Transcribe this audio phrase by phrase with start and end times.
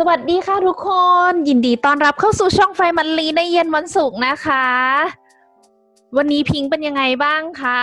[0.00, 0.88] สวัสดีค่ะทุกค
[1.30, 4.66] น ยินดีต้อนรับเข้าสู่ช่องไฟมันลีในเย็นวันศุกร์นะคะ
[6.16, 7.82] วันนี้พิงค์เป็นยังไงบ้างคะ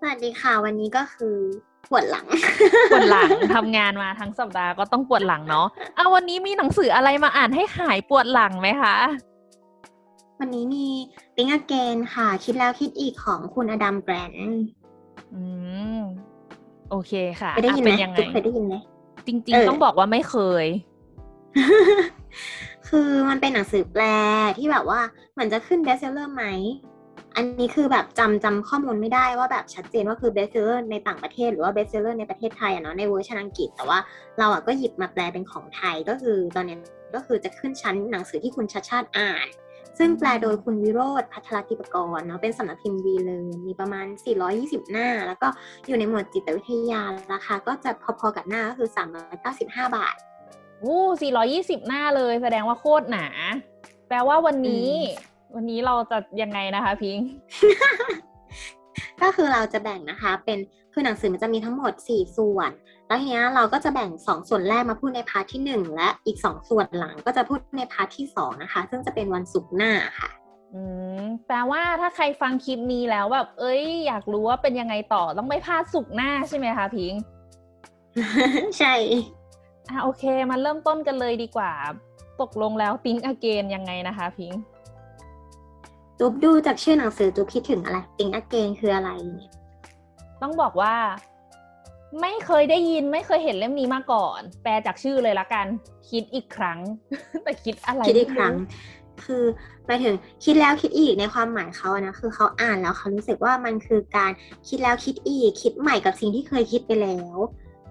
[0.00, 1.36] สวัสดีค่ะ วันนี้ก็คือ
[1.90, 2.26] ปวดหลัง
[2.92, 5.66] ปวดหลังทำงานมาทั้งสัปดาห์ก็ต้องปวดหลังเนาะ
[5.96, 8.96] เอาวันนี้มีหนังสืออะไรมาอ่านให้หายปวดหลังไหมคะ
[10.40, 10.86] วันนี้มี
[11.36, 14.34] Think Again ค่ะ คิดแล้วคิดอีกของคุณอดัมแกรน
[15.34, 15.42] อื
[15.96, 16.00] ม
[16.90, 18.76] โอเคค่ะเคยได้ยินไหมอะเป็นยังไงจุ๊บเคยได้ยินไหม
[19.26, 20.66] จริงเออๆต้องบอกว่าไม่เคย
[22.88, 24.04] คือมันเป็นหนังสือแปล
[24.58, 25.00] ที่แบบว่า
[25.32, 26.44] เหมือนจะขึ้น bestseller ไหม
[27.36, 33.98] อันนี้คือแบบจำจำข้อมูลไม่ได้ว่าแบบชัดเจนว่าคือ bestseller ในต่างประเทศหรือว่า bestseller ในประเทศไทยอะเนาะในเวอร์ชันอังกฤษ แต่ว่า
[34.38, 36.78] เราอะก็หยิบมาแปลเป็นของไทยก็คือตอนเนี้ย
[37.14, 39.46] ก็คือจะขึ้นชั้นหนังสือที่คุณชัชชาติอ่าน
[39.98, 44.06] ซึ่งแปลโดยคุณวิโรจน์ ภัทรทีปกรเนาะเป็นสำนักพิมพ์วีเลิร์นมีประมาณ
[44.48, 45.48] 420 หน้า แล้วก็
[45.86, 48.88] อยู่ในหมวดจิตวิทยาราคาก็จะพอๆกับหน้าก็คือ
[49.40, 50.16] 395 บาท
[50.80, 50.96] โอ้
[51.40, 53.26] 420 หน้าเลยแสดงว่าโคตรหนา
[54.08, 54.88] แปลว่าวันนี้
[55.54, 57.28] วันนี้เราจะยังไงนะคะพิงค์
[59.22, 60.58] ก็คือเราจะแบ่งนะคะ เป็น
[60.92, 62.70] คือหนังสือมันจะมีทั้งหมด 4 ส่วน
[63.10, 70.30] แล้วทีเนี้ยเราก็จะแบ่ง 2 ส่วนแรกมาพูดใน part ที่ 1 และอีก 2 ส่วนหลังก็จะพูดใน part ที่ 2 นะคะ ซึ่งจะเป็นวันศุกร์หน้าค่ะ
[70.74, 70.82] อื
[71.20, 77.20] มแปลว่าถ้าใครฟังคลิปนี้แล้วแบบเอ้ย อยากรู้ว่าเป็นยังไงต่อต้องไม่พลาดสุกร์หน้าใช่ไหมคะพิงค์
[78.78, 78.94] ใช่
[79.88, 81.72] อะโอเคมาเริ่มต้นกันเลยดีกว่า
[82.40, 84.60] ตกลงแล้วติ้งอเกนยังไงนะคะ พิงค์
[86.18, 89.52] จุ๊บดูจากชื่อหนังสือจุ๊บคิดถึงอะไร Think Again คืออะไรเนี่ย
[90.42, 90.94] ต้องบอกว่า
[92.20, 95.66] ไม่เคยได้ยินไม่เคยเห็นเล่มนี้มาก่อน แปลจากชื่อเลยละกัน
[96.10, 96.78] คิดอีกครั้ง
[97.44, 98.54] แต่คิดอะไรคิดอีกไม่ครั้ง
[99.24, 99.44] คือ
[99.86, 104.30] หมายถึงคิดแล้วคิดอีกในความหมายเขาอะนะคือเขาอ่านแล้วเขารู้สึกว่ามันคือการ
[104.68, 107.38] คิดแล้วคิดอีก คิดใหม่กับสิ่งที่เคยคิดไปแล้ว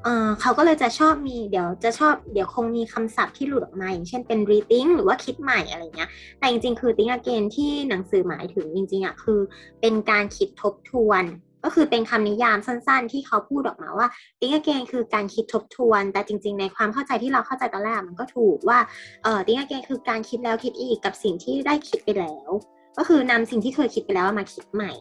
[0.03, 6.09] เอ่อเขาก็เลยจะชอบมีเดี๋ยวจะชอบเดี๋ยวคงมีคำศัพท์ที่หลุดออกมาอย่างเช่นเป็น reading หรือว่าคิดใหม่อะไรเงี้ย
[6.40, 9.40] แต่จริงๆ คือ think again ที่หนังสือหมายถึงจริงๆอะคือ
[9.81, 11.24] เป็นการคิดทบทวน
[11.64, 14.08] ก็คือเป็นคำนิยามสั้นๆ ที่เขาพูดออกมาว่า
[14.40, 18.80] think again คือการคิดทบทวน แต่จริง ๆ ในความเข้าใจที่เราเข้าใจตอนแรกมันก็ถูกว่า
[19.24, 22.50] เอ่อ think again คือการคิดแล้วคิดอีกกับสิ่งที่ได้คิดไปแล้ว
[22.98, 24.92] ก็คือนำสิ่งที่เคยคิดไปแล้วมาคิดใหม่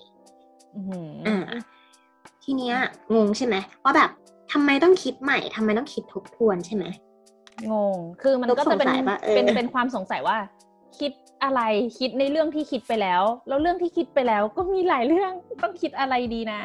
[0.75, 1.39] อื้อหืออ่า
[2.45, 2.75] ทีเนี้ย
[3.15, 4.11] งงใช่ไหมว่าแบบ
[4.53, 6.85] ทำไมต้องคิดใหม่ทำไมต้องคิดทบทวนใช่ไหม
[7.71, 10.37] งง คือมันก็จะเป็นสงสัยปะเออเป็นเป็นความสงสัยว่า
[10.99, 11.12] คิด
[11.43, 11.60] อะไร
[11.99, 15.32] คิดในเรื่องที่คิดไปแล้ว แล้วเรื่องที่คิดไปแล้วก็มีหลายเรื่อง
[15.62, 16.60] ต้องคิดอะไรดีนะ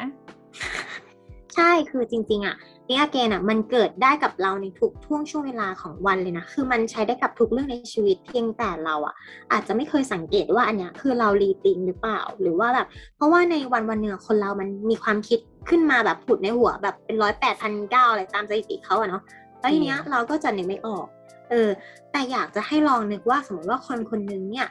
[1.54, 2.56] ใช่คือจริง ๆ อะ
[2.88, 9.14] นี่อาเกนอะมันเกิดได้กับเราในทุกช่วงช่วงเวลาของวันเลยนะ คือมันใช้ได้กับทุกเรื่องในชีวิตเพียงแต่เราอะ
[9.52, 12.86] อาจจะไม่เคยสังเกตว่าอันเนี้ยคือเรารีติงหรือเปล่า หรือว่าแบบ
[13.16, 19.22] เพราะว่าในวันวันหนึ่งอคนเรามันมีความคิดขึ้นมาแบบผุดในหัวแบบเป็นร้อยแปดพันเก้าอะไรตามสถิติเขาอะเนาะ
[19.60, 21.06] แล้วทีเนี้ยเราก็จะนึกไม่ออก
[21.54, 21.70] ออ
[22.12, 24.68] แต่อยากจะให้ลองนึกว่าสมมติว่าคนคนนึงเนี่ย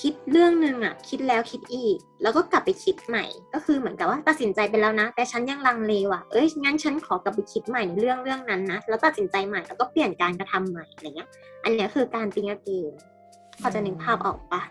[0.00, 3.24] คิดเรื่องหนึ่งอะคิดแล้วคิดอีก แล้วก็กลับไปคิดใหม่
[3.54, 11.28] ก็คือเหมือนกับว่าตัดสินใจไปแล้วนะ แต่ฉันยังลังเลว่ะเอ้ยงั้นฉันขอกลับไปคิดใหม่ในเรื่องเรื่องนั้นนะแล้วตัดสินใจใหม่แล้วก็เปลี่ยนการกระทำใหม่อะไรเงี้ย
[11.64, 12.92] อันเนี้ยคือการติงเกม
[13.60, 14.62] พอจะนึกภาพออกปะ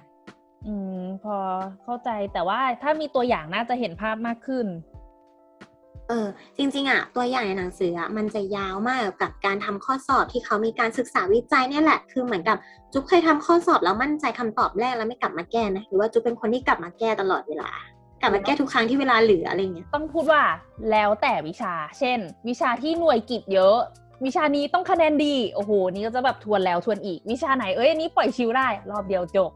[0.67, 1.37] อืม พอ
[1.83, 4.65] เข้าใจแต่ว่าถ้ามีตัวอย่างน่าจะเห็นภาพมากขึ้น
[6.09, 6.27] เออ
[6.57, 12.57] จริงๆอะตัวอย่างในหนังสืออะมันจะยาวมากกับการทำข้อสอบที่เขามีการศึกษาวิจัยเนี่ยแหละ คือเหมือนกับ
[12.93, 17.69] จุ๊บเคยทำข้อสอบแล้วมั่นใจคำตอบแรกแล้วไม่กลับมาแก้ไหมหรือว่าจุ๊บเป็นคนที่กลับมาแก้ตลอดเวลา
[18.21, 20.43] กลับมาแก้ทุกครั้งที่เวลาเหลืออะไรเงี้ยต้องพูดว่า
[20.91, 23.77] แล้วแต่วิชา เช่น วิชาที่หน่วยกิจเยอะ
[24.25, 29.51] วิชานี้ต้องคะแนนดีโอ้โหนี่ก็จะแบบทวนแล้วทวนอีกวิชาไหนเอ้ยนนี้ปล่อยชิวได้ รอบเดียวจบ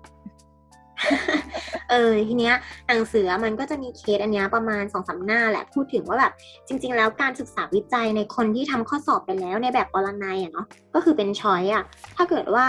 [1.89, 2.55] เออทีเนี้ย
[2.87, 6.33] หนังสือมันก็จะมีเคสอันเนี้ยประมาณสองสามหน้าแหละพูดถึงว่าแบบ
[6.67, 10.65] จริง ๆ แล้วการศึกษาวิจัยในคนที่ทำข้อสอบไปแล้วในแบบปรนัยอะเนาะ
[10.95, 11.83] ก็คือเป็นช้อยอะ
[12.15, 12.65] ถ้าเกิดว่า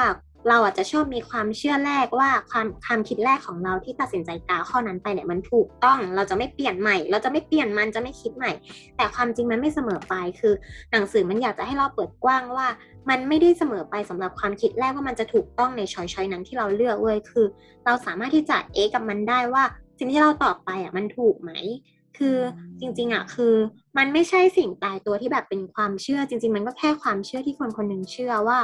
[0.49, 8.53] เราอาจจะชอบมีความเชื่อแรกว่าความความคิดแรกของเราที่ตัดสินใจกาข้อนั้นไปเนี่ยมันถูกต้องเราจะไม่เปลี่ยนใหม่ เราจะไม่เปลี่ยนมันจะไม่คิดใหม่
[8.97, 10.55] แต่ความจริงมันไม่เสมอไปคือ
[10.93, 12.67] หนังสือมันอยากจะให้เราเปิดกว้างว่า
[13.09, 17.47] มันไม่ได้เสมอไปสำหรับความคิดแรกว่ามันจะถูกต้องในช้อยช้อยนั้นที่เราเลือกเว้ยคือ
[17.85, 19.65] เราสามารถที่จะเอะกับมันได้ว่า
[19.99, 21.53] สิ่งที่เราตอบไปอะมันถูกไหม
[22.19, 22.39] คือ
[22.81, 23.55] จริงๆอะคือ
[23.99, 28.59] มันไม่ใช่สิ่งตายตัวที่แบบเป็นความเชื่อจริง ๆ มันก็แค่ความเชื่อที่คนคนหนึ่งเชื่อว่า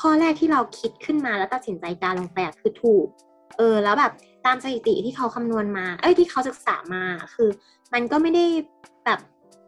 [0.00, 3.06] ข้อแรกที่เราคิดขึ้นมาแล้วตัดสินใจการลงไปคือถูก
[3.58, 4.12] เออ แล้วแบบ
[4.46, 7.02] ตามสถิติที่เขาคำนวณมา เอ้ยที่เขาศึกษามา
[7.34, 7.48] คือ
[7.92, 8.44] มันก็ไม่ได้
[9.04, 9.20] แบบ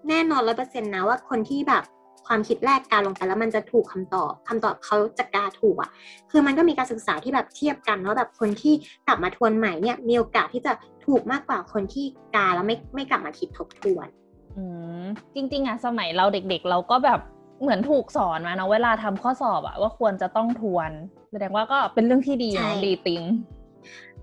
[0.08, 1.84] แน่นอนร้อยเปอร์เซ็นต์นะว่าคนที่แบบ
[2.26, 5.90] ความคิดแรกการลงไปแล้วมันจะถูกคำตอบคำตอบเขาจะกาถูกอะ
[6.30, 8.74] คือมันก็มีการศึกษาที่แบบเทียบกันว่าแบบคนที่
[9.06, 10.72] กลับมาทวนใหม่เนี่ยมีโอกาสที่จะ
[11.06, 12.04] ถูกมากกว่าคนที่
[12.36, 14.08] กาแล้วไม่ไม่กลับมาคิดทบทวน
[14.56, 14.62] อื
[15.02, 17.20] มจริง ๆอะสมัยเราเด็กๆ เราก็แบบ
[17.62, 20.90] เหมือนถูกสอนมาเนาะเวลาทำข้อสอบอะว่าควรจะต้องทวน
[21.32, 23.22] แสดงว่าก็เป็นเรื่องที่ดีใช่เนาะดีติง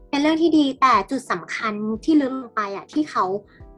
[0.09, 3.25] เป็นเรื่องที่ดีแต่จุดสำคัญที่ลึกลงไปอะที่เขา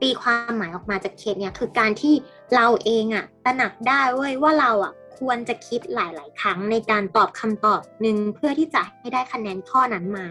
[0.02, 2.14] ตีความหมายออกมาจากเคสเนี่ยคือการที่
[2.56, 10.26] เราเองอะตระหนักได้เว้ยว่าเราอะควรจะคิดหลาย ๆ ครั้งในการตอบคำตอบหนึ่งเพื่อที่จะให้ได้คะแนนข้อนั้นมา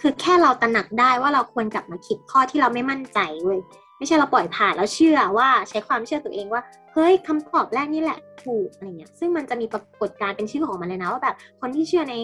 [0.00, 3.60] คือแค่เราตระหนักได้ว่าเราควรกลับมาคิดข้อที่เราไม่มั่นใจเว้ย
[4.04, 6.62] ไม่ใช่เราปล่อยผ่านแล้วเชื่อว่าใช้ความเชื่อตัวเองว่า
[6.92, 12.14] เฮ้ยคำตอบแรกนี่แหละถูกอะไรเงี้ยซึ่งมันจะมีปรากฏการณ์เป็นชื่อของมันเลยนะว่าแบบคนที่เชื่อใน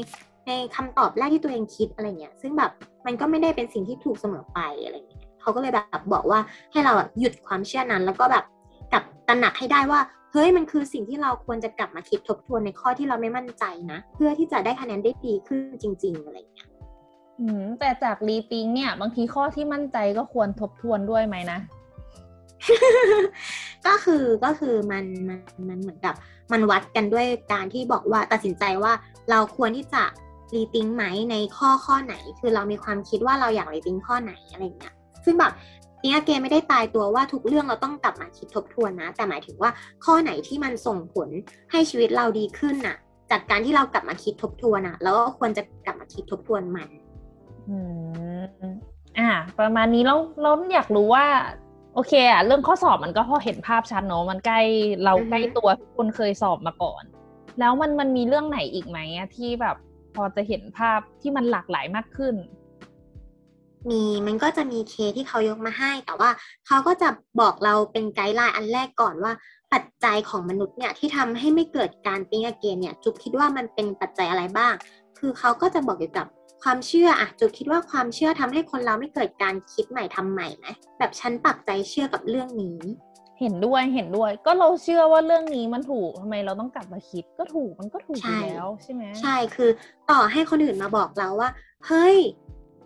[0.46, 2.70] ในคำตอบแรกที่ตัวเองคิดอะไรเงี้ยซึ่งแบบ
[3.06, 6.40] มันก็ไม่ได้เป็นสิ่งที่ถูกเสมอไปอะไรเงี้ยเขาก็เลยแบบบอกว่า
[6.72, 8.44] ให้เราหยุดความเชื่อนั้น แล้วก็แบบ
[8.92, 10.00] กลับตระหนักให้ได้ว่า
[10.32, 16.69] เฮ้ยมันคือสิ่งที่เราควรจะกลับมาคิดทบทวนในข้อที่เราไม่มั่นใจนะ เพื่อที่จะได้คะแนนได้ดีขึ้นจริง ๆ อะไรเงี้ย
[17.40, 21.58] อืมแต่จากรีติงเนี่ย บางทีข้อที่มั่นใจก็ควรทบทวนด้วยไหมนะ
[23.86, 26.14] ก็คือก็คือมันมันมันเหมือนกับ
[26.52, 28.92] มันวัดกันด้วยการที่บอกว่าตัดสินใจว่า
[29.30, 30.02] เราควรที่จะ
[30.54, 34.94] รีติงไหมในข้อข้อไหน คือเรามีความคิดว่าเราอยากรีติงข้อไหนอะไรเงี้ย
[35.24, 35.52] ซึ่งแบบ
[36.02, 39.70] เนี่ยเกมไม่ได้ตายตัวว่าทุกเรื่องเราต้องกลับมาคิดทบทวนนะ แต่หมายถึงว่า
[40.04, 41.28] ข้อไหนที่มันส่งผล
[41.70, 42.96] ให้ชีวิตเราดีขึ้นน่ะ
[43.30, 46.88] จากการที่เรากลับมาคิดทบทวนอะ แล้วก็ควรจะกลับมาคิดทบทวนมัน
[47.70, 47.78] อื
[48.62, 48.72] ม
[49.18, 49.30] อ่า
[49.60, 51.26] ประมาณนี้แล้วเราอยากรู้ว่า
[51.94, 54.60] โอเคอะเรื่องข้อสอบมันก็พอเห็นภาพชัดเนอะมันใกล้
[55.04, 57.02] เราอือฮึใกล้ตัวทุกคนเคยสอบมาก่อน
[57.58, 59.76] แล้วมันมันมีเรื่องไหนอีกไหมอะที่แบบ
[60.14, 62.34] พอจะเห็นภาพที่มันหลากหลายมากขึ้น
[63.90, 66.30] มีมันก็จะมีเคสที่เขายกมาให้ แต่ว่า
[66.66, 67.08] เขาก็จะ
[67.40, 69.32] บอกเราเป็นไกด์ไลน์อันแรกก่อนว่า
[69.72, 74.74] ปัจจัยของมนุษย์เนี่ยที่ทำให้ไม่เกิดการติ้งอาเกนเนี่ย จุ๊บคิดว่ามันเป็นปัจจัยอะไรบ้าง
[75.18, 76.26] คือเขาก็จะบอกเกี่ยวกับ
[76.62, 80.66] ความเชื่ออะจุ๊บคิดว่าความเชื่อทำให้คนเราไม่เกิดการคิดใหม่ทำใหม่ไหม
[80.98, 82.80] แบบฉันปักใจเชื่อกับเรื่องนี้
[83.40, 89.70] เห็นด้วยเห็นด้วย ก็เราเชื่อว่าเรื่องนี้มันถูกทำไมเราต้องกลับมาคิดก็ถูกมันก็ถูกอยู่ใช่แล้วใช่ไหมใช่คือ
[90.10, 91.50] ต่อให้คนอื่นมาบอกเราว่า
[91.86, 92.16] เฮ้ย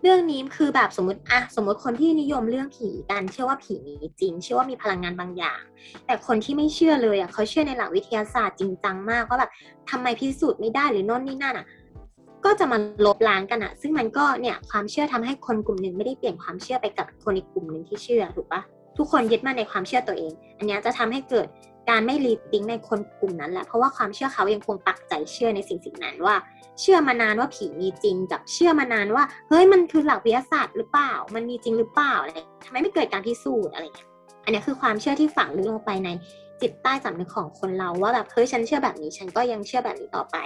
[0.03, 5.62] เรื่องนี้คือแบบสมมติอะสมมติคนที่นิยมเรื่องผีกันเชื่อว่าผีมีจริง เชื่อว่ามีพลังงานบางอย่าง
[6.06, 9.50] แต่คนที่ไม่เชื่อเลยอะเขาเชื่อในหลักวิทยาศาสตร์จริงจังมากว่าแบบ
[9.91, 11.67] ทำไมพิสูจน์ไม่ได้หรือโน่นนี่นั่นอะ
[12.44, 18.61] ก็จะมาลบล้างกันอะซึ่งมันก็เนี่ยความเชื่อทำให้คนกลุ่มหนึ่งไม่ได้เปลี่ยนความเชื่อไปกับคนอีกกลุ่มหนึ่งที่เชื่อถูกปะ
[18.99, 21.46] ทุกคนยึดมั่นในความเชื่อตัวเอง อันนี้จะทำให้เกิด
[21.91, 26.37] การไม่รีติ้งในคนกลุ่มนั้นแหละเพราะว่าความเชื่อเขายังคงปักใจเชื่อในสิ่งสิ่งนั้นว่า
[26.81, 32.32] เชื่อมานานว่าผีมีจริงกับเชื่อมานานว่าเฮ้ยมันคือหลักวิทยาศาสตร์หรือเปล่า มันมีจริงหรือเปล่าอะไร
[32.67, 34.08] ทำไมไม่เกิดการพิสูจน์อะไรเงี้ย
[34.44, 36.08] อันนี้คือความเชื่อที่ฝังลึกลงไปใน
[36.61, 40.37] จิตใต้สำนึกของคนเราว่าแบบเฮ้ยฉันเชื่อแบบนี้ฉันก็ยังเชื่อแบบนี้ต่อไป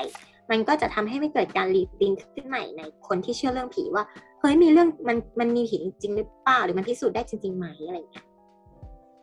[0.50, 4.04] มันก็จะทำให้ไม่เกิดการรีติงขึ้นใหม่ในคนที่เชื่อเรื่องผีว่า
[4.40, 8.26] เฮ้ยมีเรื่องมันมันมีผีจริงหรือเปล่าหรือมันพิสูจน์ได้จริงๆไหมอะไรเงี้ย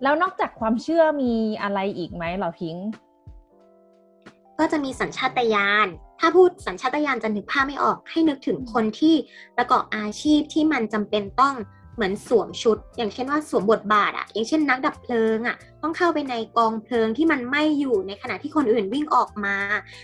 [0.03, 2.87] แล้วนอกจากความเชื่อมีอะไรอีกไหมเหรอพิงค์
[4.59, 5.87] ก็จะมีสัญชาตญาณ
[6.19, 9.15] ถ้าพูดสัญชาตญาณจะนึกภาพไม่ออกให้นึกถึงคนที่
[9.57, 11.55] ประกอบอาชีพที่มันจำเป็นต้อง
[11.95, 19.57] เหมือนสวมชุด อย่างเช่นว่าสวมบทบาทอะอย่างเช่นนักดับเพลิงอะต้องเข้าไปในกองเพลิงที่มันไหม้อยู่ในขณะที่คนอื่นวิ่งออกมา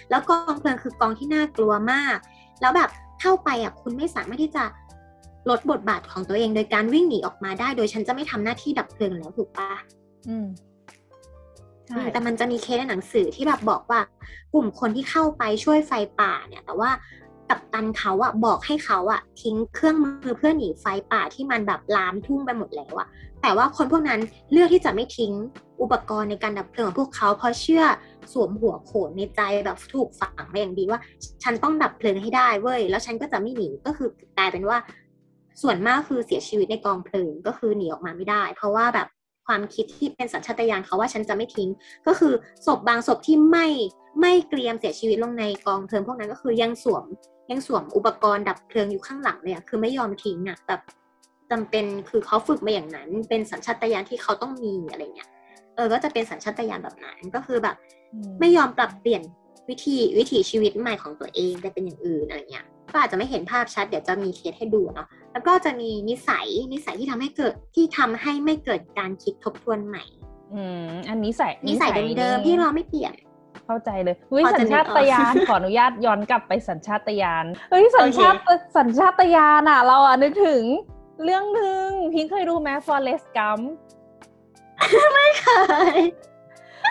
[0.09, 2.17] แล้วกองเพลิงคือกองที่น่ากลัวมาก
[2.61, 2.89] แล้วแบบ
[3.21, 4.63] เข้าไปอะคุณไม่สามารถที่จะ
[5.49, 9.71] ลดบทบาทของตัวเองโดยการวิ่งหนีออกมาได้ โดยฉันจะไม่ทำหน้าที่ดับเพลิงแล้วถูกปะ
[10.29, 10.47] อืม
[11.87, 13.99] ใช่แต่มันจะมีเคสในหนังสือที่แบบบอกว่า
[14.53, 16.89] กลุ่มคนที่เข้าไปช่วยไฟป่าเนี่ย แต่ว่า
[17.51, 23.07] กัปตันเขาอะบอกให้เขาอะทิ้งเครื่องมือเพื่อหนีไฟป่าที่มันแบบลามทุ่งไปหมดแล้วอะ
[23.41, 24.19] แต่ว่าคนพวกนั้น
[24.51, 25.33] เลือกที่จะไม่ทิ้ง
[25.81, 27.83] อุปกรณ์ในการดับเพลิงของพวกเขาเพราะเชื่อ
[28.33, 30.99] สวมหัวโขนในใจแบบถูกฝังมาอย่างดีว่า
[31.43, 34.77] ฉันต้องดับเพลิงให้ได้เว้ยแล้วฉันก็จะไม่หนีก็คือกลายเป็นว่า
[35.61, 39.07] ส่วนมากคือเสียชีวิตในกองเพลิงก็คือหนีออกมาไม่ได้ เพราะว่าแบบ
[39.47, 41.69] ความคิดที่เป็นสัญชาตญาณเขาว่าฉันจะไม่ทิ้ง
[42.07, 42.33] ก็คือ
[42.65, 43.67] ศพบางศพที่ไม่
[44.21, 47.05] ไม่เกรียมเสียชีวิตลงในกองเพลิงพวกนั้นก็คือยังสวม
[47.51, 50.81] ยังสวมอุปกรณ์ดับเพลิงอยู่ข้างหลังเลยอะคือไม่ยอมทิ้งอะแบบ
[51.51, 55.29] จำเป็นคือเขาฝึกมาอย่างนั้น เป็นสัญชาตญาณที่เขาต้องมีอะไรเงี้ย
[55.75, 57.75] เออก็จะเป็นสัญชาตญาณแบบนั้นก็คือแบบ
[58.39, 59.21] ไม่ยอมปรับเปลี่ยน
[59.69, 70.03] วิธีวิถีชีวิตใหม่ของตัวเองแต่เป็นอย่างอื่นอะไรเงี้ยก็อาจจะไม่เห็นภาพชัดเดี๋ยวจะมีเคสให้ดูเนาะแล้วก็จะมีนิสัยนิสัยที่ทำให้เกิดที่ทำให้ไม่เกิดการคิดทบทวนใหม่
[70.53, 73.13] อืมอันนี้ใส่นิสัยเดิมๆที่เราไม่เปลี่ยน
[73.71, 78.35] เข้าใจเลยเฮ้ยพอจะสัญชาตญาณนึกออกขออนุญาตย้อนกลับไปสัญชาตญาณเฮ้ยสัญชาต
[78.77, 80.63] สัญชาตญาณอะ เราอะนึกถึง
[81.23, 83.63] เรื่องหนึ่งพิงเคยดูไหม Forrest Gump
[84.89, 85.47] เค
[85.97, 85.99] ย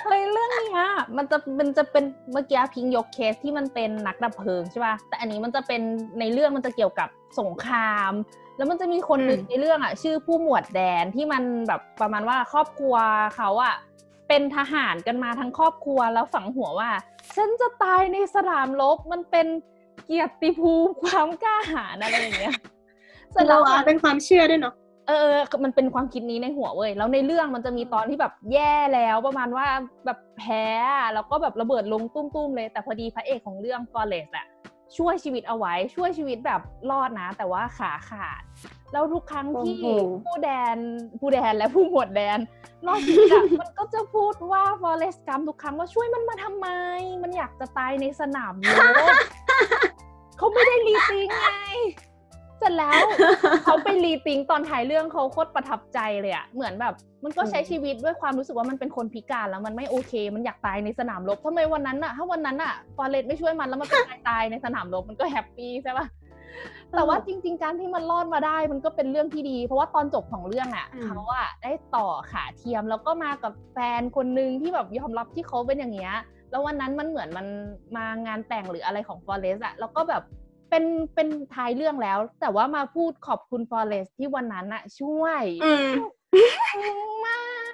[0.04, 5.82] เฮ้ยเรื่องเนี้ยมันจะมันจะเป็นเมื่อกี้พิงยกเคสที่มันเป็นนักดับเพลิงใช่ป่ะแต่อันนี้มันจะเป็น
[6.20, 7.08] ในเรื่องมันจะเกี่ยวกับ
[7.40, 8.12] สงคราม
[8.56, 12.94] แล้วมันจะมีคนหนึ่งอืมในเรื่องอะ ชื่อผู้หมวดแดนที่มันแบบประมาณว่าครอบครัว
[13.37, 13.75] เขาอะ
[14.30, 16.90] เป็นทหารกันมาทั้งครอบครัวแล้วฝังหัวว่า
[17.37, 19.46] ฉันจะตายในสนามรบมันเป็น
[20.04, 22.54] เกียรติภูมิความกล้าหาญอะไรอย่างเงี้ย
[23.32, 24.75] เสร็จเราแล้วอะอะเป็นความเชื่อด้วยเนาะ
[25.08, 25.34] เออ
[25.64, 29.66] มันเป็นความคิดนี้ในหัวเว้ย แล้วในเรื่องมันจะมีตอนที่แบบแย่แล้วประมาณว่า
[30.06, 34.46] แบบแพ้อะแล้วก็แบบระเบิดลงตุ้มๆเลย แต่พอดีพระเอกของเรื่องฟอเรสอะ
[34.97, 38.42] ช่วยชีวิตเอาไว้ ช่วยชีวิตแบบรอดนะ แต่ว่าขาขาด
[38.92, 40.76] แล้วทุกครั้งที่โอ้โหผู้แดน
[41.20, 42.38] ผู้แดนและผู้หมวดแดน
[42.87, 46.66] รอดชีวิตอะมันก็จะพูดว่าฟอเรสกัมทุกครั้งว่าช่วยมันมาทำไม
[47.23, 48.68] มันอยากจะตายในสนามร
[49.12, 49.14] บ
[50.38, 51.47] เขาไม่ได้รีติงไง
[52.61, 53.00] เสร็จแล้ว
[53.64, 66.07] เขาไปรีติงตอนถ่ายเรื่องเขาโคตรประทับใจเลยอะเหมือนแบบ มันก็ใช้อืมชีวิตด้วยความรู้สึกว่ามันเป็นคนพิการแล้วมันไม่โอเค มันอยากตายในสนามรบทำไมวันนั้นอะถ้าวันนั้นอะฟอเรสไม่ช่วยมันแล้วมันไปตายตายในสนามรบมันก็ happy ใช่ปะ
[66.95, 76.14] แต่ว่าจริง ๆ การที่มันรอดมาได้มันก็เป็นเรื่องที่ดี เพราะว่าตอนจบของเรื่องอะอืมเขาอะได้ต่อขาเทียมแล้วก็มากับแฟนคนหนึ่งที่แบบยอมรับที่เขาเป็นอย่างเงี้ย
[76.50, 77.47] แล้ววันนั้นมันเหมือนมัน
[77.97, 80.23] มางานแต่งหรืออะไรของฟอเรสอะแล้วก็แบบ
[80.70, 80.84] เป็น
[81.14, 85.90] เป็นท้ายเรื่องแล้ว แต่ว่ามาพูดขอบคุณฟอเรสที่วันนั้นอะช่วยอืม
[86.74, 87.72] ซึ้งมาก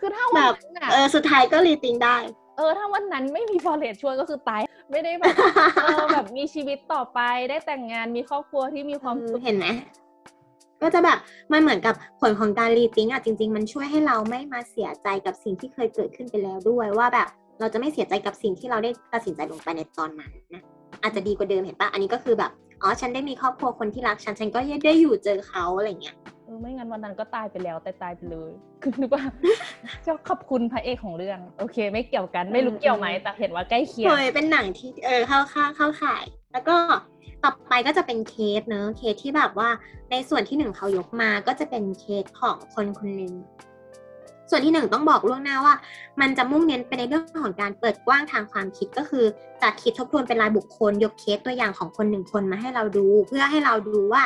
[0.00, 2.16] คือถ้าวันนั้นอะเออสุดท้ายก็รีติงได้
[2.56, 5.34] เออ ถ้าวันนั้นไม่มีฟอเรสช่วยก็คือตายไม่ได้แบบ
[5.82, 9.66] เออแบบมีชีวิตต่อไปได้แต่งงานมีครอบครัวที่มีความสุขเห็นไหม
[10.82, 11.18] ก็จะแบบ
[11.52, 17.28] มันเหมือนกับผลของการรีติงอะจริง ๆ มันช่วยให้เราไม่มาเสียใจกับสิ่งที่เคยเกิดขึ้นไปแล้วด้วยว่าแบบ
[17.60, 20.62] เราจะไม่เสียใจกับสิ่งที่เราได้ตัดสินใจลงไปในตอนนั้นนะ
[21.02, 22.50] อาจจะดีกว่าเดิมเห็นปะอันนี้ก็คือแบบ
[22.82, 29.22] อ๋อฉันได้มีครอบครัวคนที่รักฉันฉันก็ได้อยู่เจอเขาอะไรเงี้ยเออไม่งั้นวันนั้นก็ตายไปแล้วแต่ตายไปเลคือนึกว่า
[30.06, 36.76] จะขอบคุณพระเอกของเรื่อง โอเค ไม่เกี่ยวกันไม่รู้อืมเกี่ยวไหมแต่เห็นว่าใกล้เคียงเฮ้ยเป็นหนังที่เออเข้าข้างเข้าข่าย แล้วก็
[37.44, 39.68] ต่อไปก็จะเป็นเคสเนอะเคสที่แบบว่า
[40.10, 43.32] ในส่วนที่หนึ่งเขายกมาก็จะเป็นเคสของคนคนหนึ่ง
[44.54, 45.74] ส่วนที่หนึ่งต้องบอกล่วงหน้าว่า
[46.20, 49.24] มันจะมุ่งเน้นไปในเรื่องของการเปิดกว้างทางความคิดก็คือ
[49.62, 54.22] จะคิดทบทวนเป็นรายบุคคล ยกเคสตัวอย่างของคนหนึ่งคนมาให้เราดู เพื่อให้เราดูว่า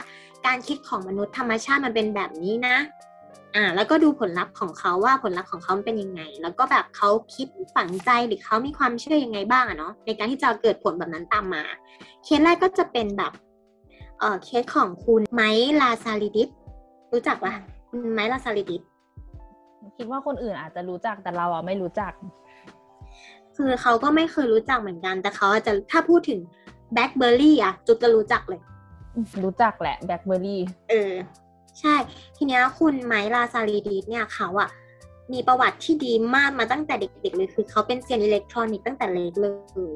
[0.46, 2.76] การคิดของมนุษย์ธรรมชาติมันเป็นแบบนี้นะ
[3.56, 11.62] อ่าแล้วก็ดูผลลัพธ์ของเขาว่าผลลัพธ์ของเขาเป็นยังไง แล้วก็แบบเขาคิดฝังใจหรือเขามีความเชื่อยังไงบ้างอะเนาะในการที่จะเกิดผลแบบนั้นตามมา
[12.24, 13.32] เคสแรกก็จะเป็นแบบ
[14.18, 15.40] เออเคสของคุณไม
[15.80, 16.48] ลาซาลิดิส
[17.12, 17.54] รู้จักปะ
[17.88, 18.82] คุณไมลาซาลิดิส
[19.96, 22.12] คิดว่าคนอื่นอาจจะรู้จักแต่เราอะไม่รู้จัก
[23.56, 26.40] คือเขาก็ไม่เคยรู้จักเหมือนกัน แต่เขาอาจจะถ้าพูดถึง
[26.92, 28.60] BlackBerry อะจุ๊บจะรู้จักเลย
[29.44, 31.12] รู้จักแหละ BlackBerryเออ
[31.80, 31.94] ใช่
[32.36, 34.68] ทีเนี้ยคุณ Mike Lazaridis เนี่ยเขาอะ
[35.32, 39.48] มีประวัติที่ดีมากมาตั้งแต่เด็กๆเลยคือเขาเป็นเซียนอิเล็กทรอนิกส์ตั้งแต่เล็กเล
[39.92, 39.94] ย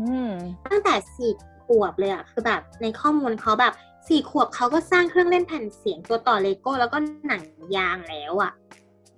[0.00, 0.30] อืม
[0.66, 1.32] ตั้งแต่สี่
[1.64, 3.74] ขวบเลยอะคือแบบในข้อมูลเขาแบบ
[4.08, 7.42] สี่ขวบเขาก็สร้างเครื่องเล่นแผ่นเสียงตัวต่อเลโก้แล้วก็หนัง
[7.76, 8.52] ยางแล้วอะ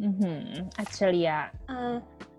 [0.02, 0.42] อือหือ
[0.78, 1.38] อัจฉริยะ
[1.68, 1.94] เออ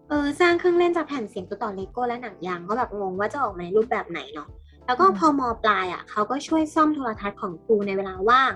[0.10, 4.50] เออสร้างเครื่องเล่นจากแผ่นเสียงตัวต่อเลโก้และหนังยางก็แบบงงว่าจะออกมาในรูปแบบไหนเนาะ
[4.86, 8.54] แล้วก็อืมพอมปลายอะเขาก็ช่วยซ่อมโทรทัศน์ของครูในเวลาว่าง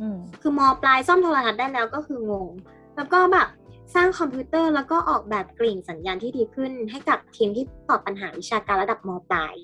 [0.00, 2.50] อืมคือมปลายซ่อมโทรทัศน์ได้แล้วก็คืองง
[2.96, 3.48] แล้วก็แบบ
[3.94, 9.54] สร้างคอมพิวเตอร์แล้วก็ออกแบบกลิ่นสัญญาณที่ดีขึ้น ให้กับทีมที่ตอบปัญหาวิชาการระดับมปลาย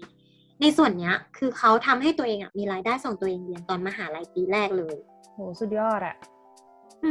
[0.60, 4.96] ในส่วนเนี้ยคือเขาทำให้ตัวเองอะมีรายได้ส่งตัวเองเรียนตอนมหาลัยปีแรกเลย
[5.34, 6.37] โหสุดยอดอะอื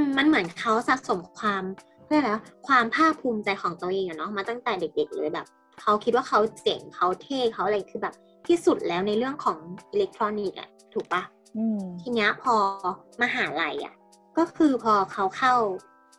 [0.05, 1.63] มมันเหมือนเขาสะสมความ
[2.07, 5.47] เรียกอะไรวะความภาคภูมิใจของตัวเองอะเนาะมาตั้งแต่เด็ก ๆ เลยแบบ
[5.81, 8.13] เขาคิดว่าเขาเจ๋งเขาเท่เขาอะไรคือแบบ
[8.47, 9.57] ที่สุดแล้วในเรื่องของ
[9.91, 11.21] อิเล็กทรอนิกส์อะถูกปะ
[11.57, 12.55] อืมทีเนี้ยพอ
[13.21, 13.93] มหาลัยอะ
[14.37, 15.53] ก็คือพอเขาเข้า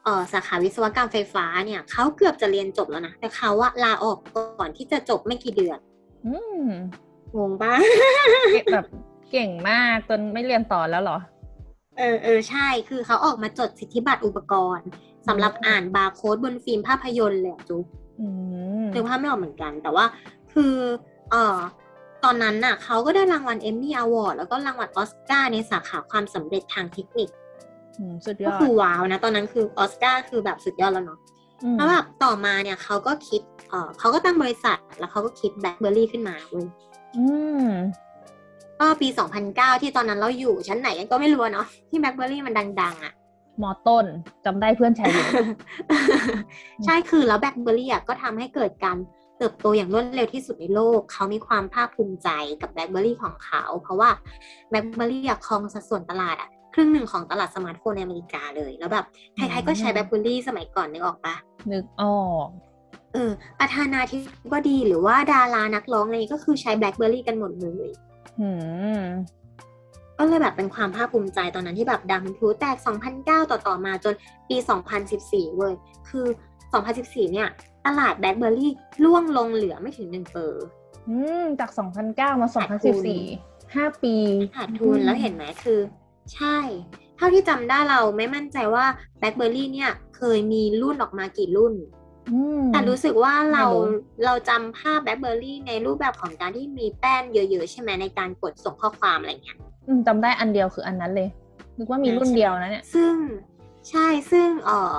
[0.05, 4.19] เอ่อสาขาวิศวกรรมไฟฟ้าเนี่ยเขาเกือบจะเรียนจบแล้วนะ แต่เขาอะลาออก
[4.59, 5.79] ก่อนที่จะจบไม่กี่เดือน
[6.27, 6.67] อืม
[7.37, 7.73] งงปะ
[8.53, 8.87] เก่งแบบ
[9.31, 11.19] เก่งมากจนไม่เรียนต่อแล้วเหรอ
[11.99, 14.88] เออเออใช่ คือเขาออกมาจดสิทธิบัตรอุปกรณ์
[15.28, 17.85] สำหรับอ่านบาร์โค้ดบนฟิล์มภาพยนตร์เลยอะจุ๊บ
[18.21, 18.26] อื
[18.83, 20.05] มนึกภาพไม่ออกเหมือนกัน แต่ว่า
[20.52, 20.75] คือ
[21.31, 21.59] เอ่อ
[22.25, 27.31] ตอนนั้นน่ะเขาก็ได้รางวัล Emmy Award แล้วก็รางวัลออสการ์ในสาขาความสำเร็จทางเทคนิค
[27.99, 31.19] อืมสุดยก็อดคือว้าวนะ ตอนนั้นคือออสการ์คือแบบสุดยอดแล้วเนาะ
[31.62, 36.67] อืมแล้วแบบต่อมาเนี่ยเขาก็คิดเออเขาก็ตั้งบริษัทแล้วเขาก็คิด BlackBerry ขึ้นมาเว้ย
[37.17, 37.25] อื
[37.62, 37.64] ม
[38.80, 39.08] ก็ปี
[39.47, 43.12] 2009 ที่ตอนนั้นเราอยู่ชั้นไหนกันก็ไม่รู้อะเนาะที่ BlackBerry มันดัง ๆอะ
[43.62, 44.04] ม.ต้น
[44.44, 45.26] จำได้เพื่อนแชร์อยู่
[46.85, 48.97] ใช่คือแล้ว BlackBerry อะก็ทำให้เกิดการ
[49.38, 52.28] เติบโตอย่างรวดเร็วที่สุดในโลก เขามีความภาคภูมิใจ
[52.61, 54.11] กับ BlackBerry ของเขา เพราะว่า
[54.71, 59.04] BlackBerry ครองสัดส่วนตลาดอะครึ่งหนึ่งของตลาดสมาร์ทโฟนในอเมริกาเลย แล้วแบบ
[59.35, 61.35] ใครๆก็ใช้ BlackBerry สมัยก่อนนึกออกปะ
[61.73, 62.49] นึกออก
[63.14, 63.30] เออ
[63.61, 64.18] ประธานาธิ
[64.52, 68.08] บดีหรือว่าดารานักร้องอะไรก็คือใช้ BlackBerry กันหมดเลยอืม
[70.18, 72.76] ก็เลยแบบเป็นความภาคภูมิใจตอนนั้นที่แบบดังพลุแตก
[73.14, 74.14] 2009 ต่อต่อมาจน
[74.49, 74.56] ปี
[75.06, 75.75] 2014 เว้ย
[76.08, 76.26] คือ
[76.80, 77.49] 2014 เนี่ย
[77.87, 80.64] ตลาด BlackBerry ร่วงลงเหลือไม่ถึง1เปอร์
[81.08, 81.70] อืมจาก
[82.04, 83.04] 2009 มาขาดทุน
[83.75, 84.16] 2014 5 ปี
[84.56, 85.80] ขาดทุนแล้วเห็นไหมคือ
[86.35, 86.56] ใช่
[87.16, 88.85] เท่าที่จำได้เราไม่มั่นใจว่า
[89.18, 91.98] แบล็คเบอรี่เนี่ย เคยมีรุ่นออกมากี่รุ่นอืม
[92.73, 101.28] แต่รู้สึกว่าเราไม่รู้เราจำภาพแบล็คเบอรี่ในรูปแบบของการที่มีแป้นเยอะๆ ใช่ไหมในการกดส่งข้อความอะไรเงี้ยอืมจำได้อันเดียวคืออันนั้นเลย
[101.78, 103.14] นึกว่ามีรุ่นเดียวนะเนี่ย ซึ่ง
[103.88, 104.92] ใช่ซึ่งเอ่อ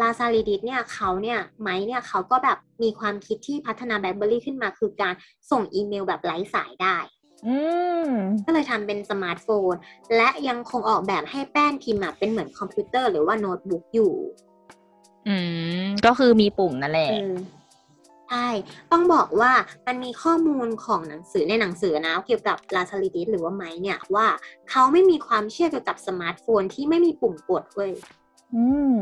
[0.00, 5.14] ลาซาลิดิสเนี่ยเขาเนี่ยไม้เนี่ยเขาก็แบบมีความคิดที่พัฒนาแบล็คเบอรี่ขึ้นมา คือการ
[5.50, 6.96] ส่งอีเมลแบบไร้สายได้
[7.46, 7.56] อื
[8.06, 8.10] ม
[8.46, 9.72] ก็เลยทำเป็นสมาร์ทโฟน
[10.16, 14.14] และยังคงออกแบบให้แป้นพิมพ์อะเป็นเหมือนคอมพิวเตอร์หรือว่าโน้ตบุ๊กอยู่
[15.28, 15.61] อืม
[16.06, 17.36] ก็คือมีปุ่มนั่นแหละเออ
[18.28, 18.48] ใช่
[18.92, 19.52] ต้องบอกว่า
[19.86, 24.26] มันมีข้อมูลของหนังสือในหนังสือนะ เกี่ยวกับลาซาริดิสหรือว่าไมค์เนี่ยว่า
[24.70, 27.92] เขาไม่มีความเชื่อเกี่ยวกับสมาร์ทโฟนที่ไม่มีปุ่มกดเว้ย
[28.54, 28.94] อืม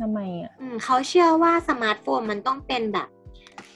[0.00, 3.08] ทำไมอะอืมเขาเชื่อว่าสมาร์ทโฟนมันต้องเป็นแบบ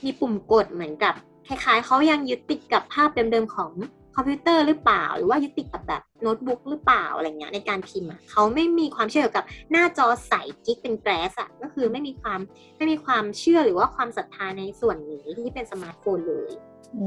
[0.04, 1.14] มีปุ่มกดเหมือนกับ
[1.46, 3.70] คล้ายๆเขายังยึดติดกับภาพเดิมๆของ
[4.20, 10.32] คอมพิวเตอร์หรือเปล่า หรือว่ายึดติดกับแบบโน้ตบุ๊กหรือเปล่าอะไรเงี้ยในการพิมพ์อะเขาไม่มีความเชื่อเกี่ยวกับหน้าจอใส
[10.64, 12.40] กิ๊กเป็น glass อะก็คือไม่มีความ
[12.76, 16.50] ไม่มีความเชื่อหรือว่าความศรัทธาในส่วนนี้ที่เป็นสมาร์ทโฟนเลย
[16.96, 17.06] อื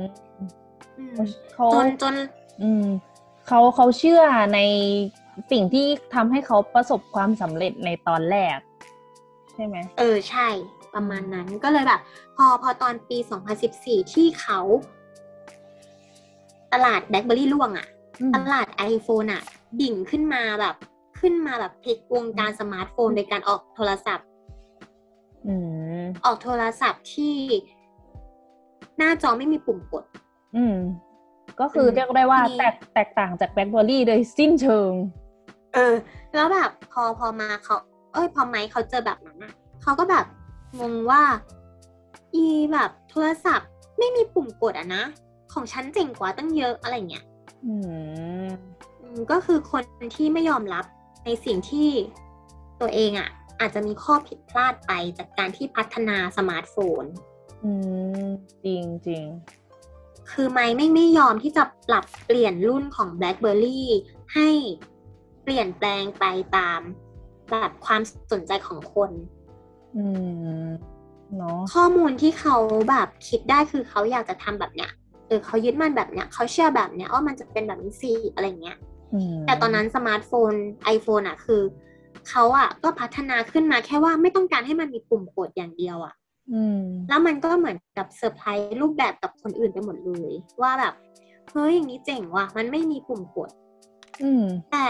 [0.00, 0.02] ม
[0.98, 1.16] อืม
[1.54, 2.14] เขาจนจน
[2.62, 2.86] อืม
[3.46, 4.22] เขาเขาเชื่อ
[4.54, 4.60] ใน
[5.52, 8.58] สิ่งที่ทำให้เขาประสบความสำเร็จในตอนแรก
[9.54, 10.48] ใช่ไหมเออใช่
[10.94, 12.00] ประมาณนั้นก็เลยแบบ
[12.36, 13.18] พอพอตอนปี
[13.66, 14.60] 2014 ที่เขา
[16.72, 17.86] ตลาด BlackBerry ร่วงอะ
[18.20, 19.42] อืมตลาด iPhone อะ
[19.80, 20.74] ดิ่งขึ้นมาแบบ
[21.20, 24.26] ขึ้นมาแบบพลิกวงการสมาร์ทโฟนโดยการออกโทรศัพท์
[25.46, 25.54] อื
[26.00, 27.36] มออกโทรศัพท์ที่
[28.98, 30.04] หน้าจอไม่มีปุ่มกด
[30.56, 30.76] อืม
[31.60, 34.92] ก็คืออืมเรียกได้ว่าทีนี้แตกแตกต่างจาก BlackBerry โดยสิ้นเชิง
[35.74, 35.94] เออ
[36.34, 37.76] แล้วแบบพอพอมาเขา
[38.12, 39.52] เอ้ย พอไมค์เขาเจอแบบนั้นอะ
[39.82, 40.24] เขาก็แบบ
[40.80, 41.22] งงว่า
[42.34, 45.04] อีแบบโทรศัพท์ไม่มีปุ่มกดอะนะ
[45.52, 47.24] ของฉันเจ๋งกว่าตั้งเยอะอะไรเงี้ย
[47.66, 47.74] อื
[48.46, 48.48] ม
[49.00, 49.82] อืมก็คือคน
[50.16, 50.84] ที่ไม่ยอมรับ
[51.24, 51.88] ในสิ่งที่
[52.80, 53.28] ตัวเองอะ
[53.60, 57.04] อาจจะมีข้อผิดพลาดไปจากการที่พัฒนาสมาร์ทโฟน
[57.64, 57.70] อื
[58.24, 58.26] ม
[58.64, 59.24] จริงจริง
[60.30, 63.80] คือไมค์ไม่ไม่ยอมที่จะปรับเปลี่ยนรุ่นของ BlackBerry
[64.34, 64.48] ให้
[65.42, 66.24] เปลี่ยนแปลงไป
[66.56, 66.80] ตาม
[67.50, 68.00] แบบความ
[68.32, 69.10] สนใจของคน
[69.96, 70.04] อื
[70.64, 70.66] ม
[71.36, 72.56] เนาะข้อมูลที่เขา
[72.90, 74.90] แบบคิดได้คือเขาอยากจะทำแบบเนี้ย
[75.30, 78.78] เออเขายึดมั่นแบบเนี้ยเขาเชื่อแบบเนี้ยว่ามันจะเป็นแบบนี้สิอะไรเงี้ย
[79.12, 80.52] อืมแต่ตอนนั้นสมาร์ทโฟน
[80.96, 81.62] iPhone อะคือ
[82.28, 86.14] เขาอะก็พัฒนาขึ้นมาแค่ว่าไม่ต้องการให้มันมีปุ่มกดอย่างเดียวอะ
[86.52, 90.94] อืมแล้วมันก็เหมือนกับเซอร์ไพรส์รูปแบบกับคนอื่นไปหมดเลย ว่าแบบ
[91.50, 93.50] เฮ้ยอย่างนี้เจ๋งว่ะ มันไม่มีปุ่มกด
[94.22, 94.88] อืมแต่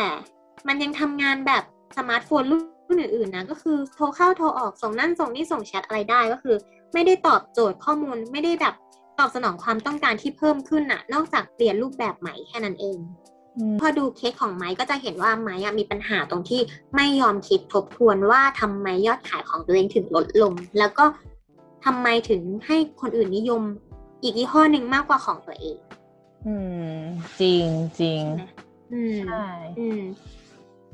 [0.66, 1.62] มันยังทำงานแบบ
[1.96, 6.56] สมาร์ทโฟนรุ่นอื่นๆนะก็คือโทรเข้าโทรออกส่งนั่นส่งนี่ส่งแชทอะไรได้ก็คือ
[6.94, 8.74] ไม่ได้ตอบโจทย์ข้อมูลไม่ได้แบบ
[9.20, 12.98] ตอบสนองความต้องการที่เพิ่มขึ้นน่ะ นอกจากเปลี่ยนรูปแบบใหม่แค่นั้นเอง
[13.56, 16.60] อืมพอดูเคสของไมค์ก็จะเห็นว่าไมค์อะมีปัญหาตรงที่
[16.96, 21.04] ไม่ยอมคิดทบทวนว่าทำไมยอดขายของตัวเองถึงลดลง แล้วก็
[21.84, 23.62] ทำไมถึงให้คนอื่นนิยม
[24.22, 25.78] อีกยี่ห้อหนึ่งมากกว่าของตัวเอง
[26.46, 26.54] อื
[26.92, 26.94] ม
[27.40, 27.64] จริง
[28.00, 28.42] จริงใช่ไหม
[28.92, 29.44] อืมใช่
[29.78, 30.00] อืม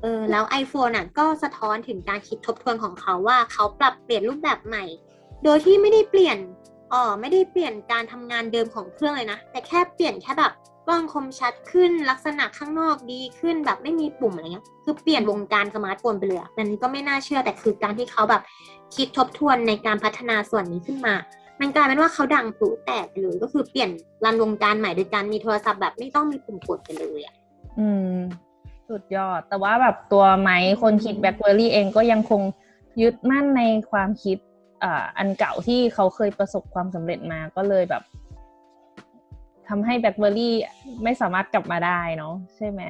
[0.02, 4.84] เออแล้ว iPhone อะ ก็สะท้อนถึงการคิดทบทวนของเขาว่าเขาปรับเปลี่ยนรูปแบบใหม่
[5.44, 6.38] โดยที่ไม่ได้เปลี่ยน
[6.92, 10.52] อ๋อไม่ได้เปลี่ยนการทำงานเดิมของเครื่องเลยนะ แต่แค่เปลี่ยนแค่แบบ
[10.86, 18.42] กล้องคมชัดขึ้นลักษณะข้างนอกดีขึ้นแบบไม่มีปุ่มอะไรเงี้ยคือเปลี่ยนวงการสมาร์ทโฟนไปเลยอะมันก็ไม่น่าเชื่อแต่คือการที่เขาแบบ
[18.96, 21.14] คิดทบทวนในการพัฒนาส่วนนี้ขึ้นมา
[21.60, 23.90] มันกลายเป็นว่าเขาดังปลุแตกไปเลยก็คือเปลี่ยน
[24.24, 27.34] รันวงการใหม่โดยการมีโทรศัพท์แบบไม่ต้องมีปุ่มกดไปเลยอะ
[27.78, 28.16] อืม
[28.88, 32.42] สุดยอด แต่ว่าแบบตัวไม้คนคิดแบ็คเบอรี่เองก็ยังคง
[33.00, 34.38] ยึดมั่นในความคิด
[34.82, 38.02] อ่าอันเก่าที่เขาเคยประสบความสำเร็จมาก็เลยแบบ
[39.68, 40.54] ทำให้แบล็คเบอรี่
[41.04, 42.82] ไม่สามารถกลับมาได้เนาะใช่ไหม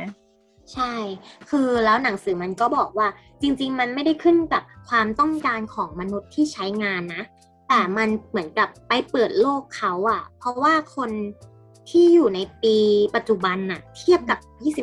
[0.73, 0.93] ใช่
[1.51, 3.09] คือแล้วหนังสือมันก็บอกว่า
[3.43, 7.23] จริง ๆ มันไม่ได้ขึ้นกับความต้องการของมนุษย์ที่ใช้งานนะ
[7.69, 11.11] แต่มันเหมือนกับไปเปิดโลกเขาอะเพราะว่าคน
[11.91, 12.77] ที่อยู่ในปี
[13.17, 14.39] ปัจจุบันน่ะ เทียบกับ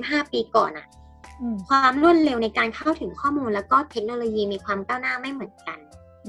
[0.10, 0.88] 25 ปีก่อนน่ะ
[1.42, 5.78] อืมความรวดเร็วในการเข้าถึงข้อมูลแล้วก็เทคโนโลยีมีความก้าวหน้าไม่เหมือนกัน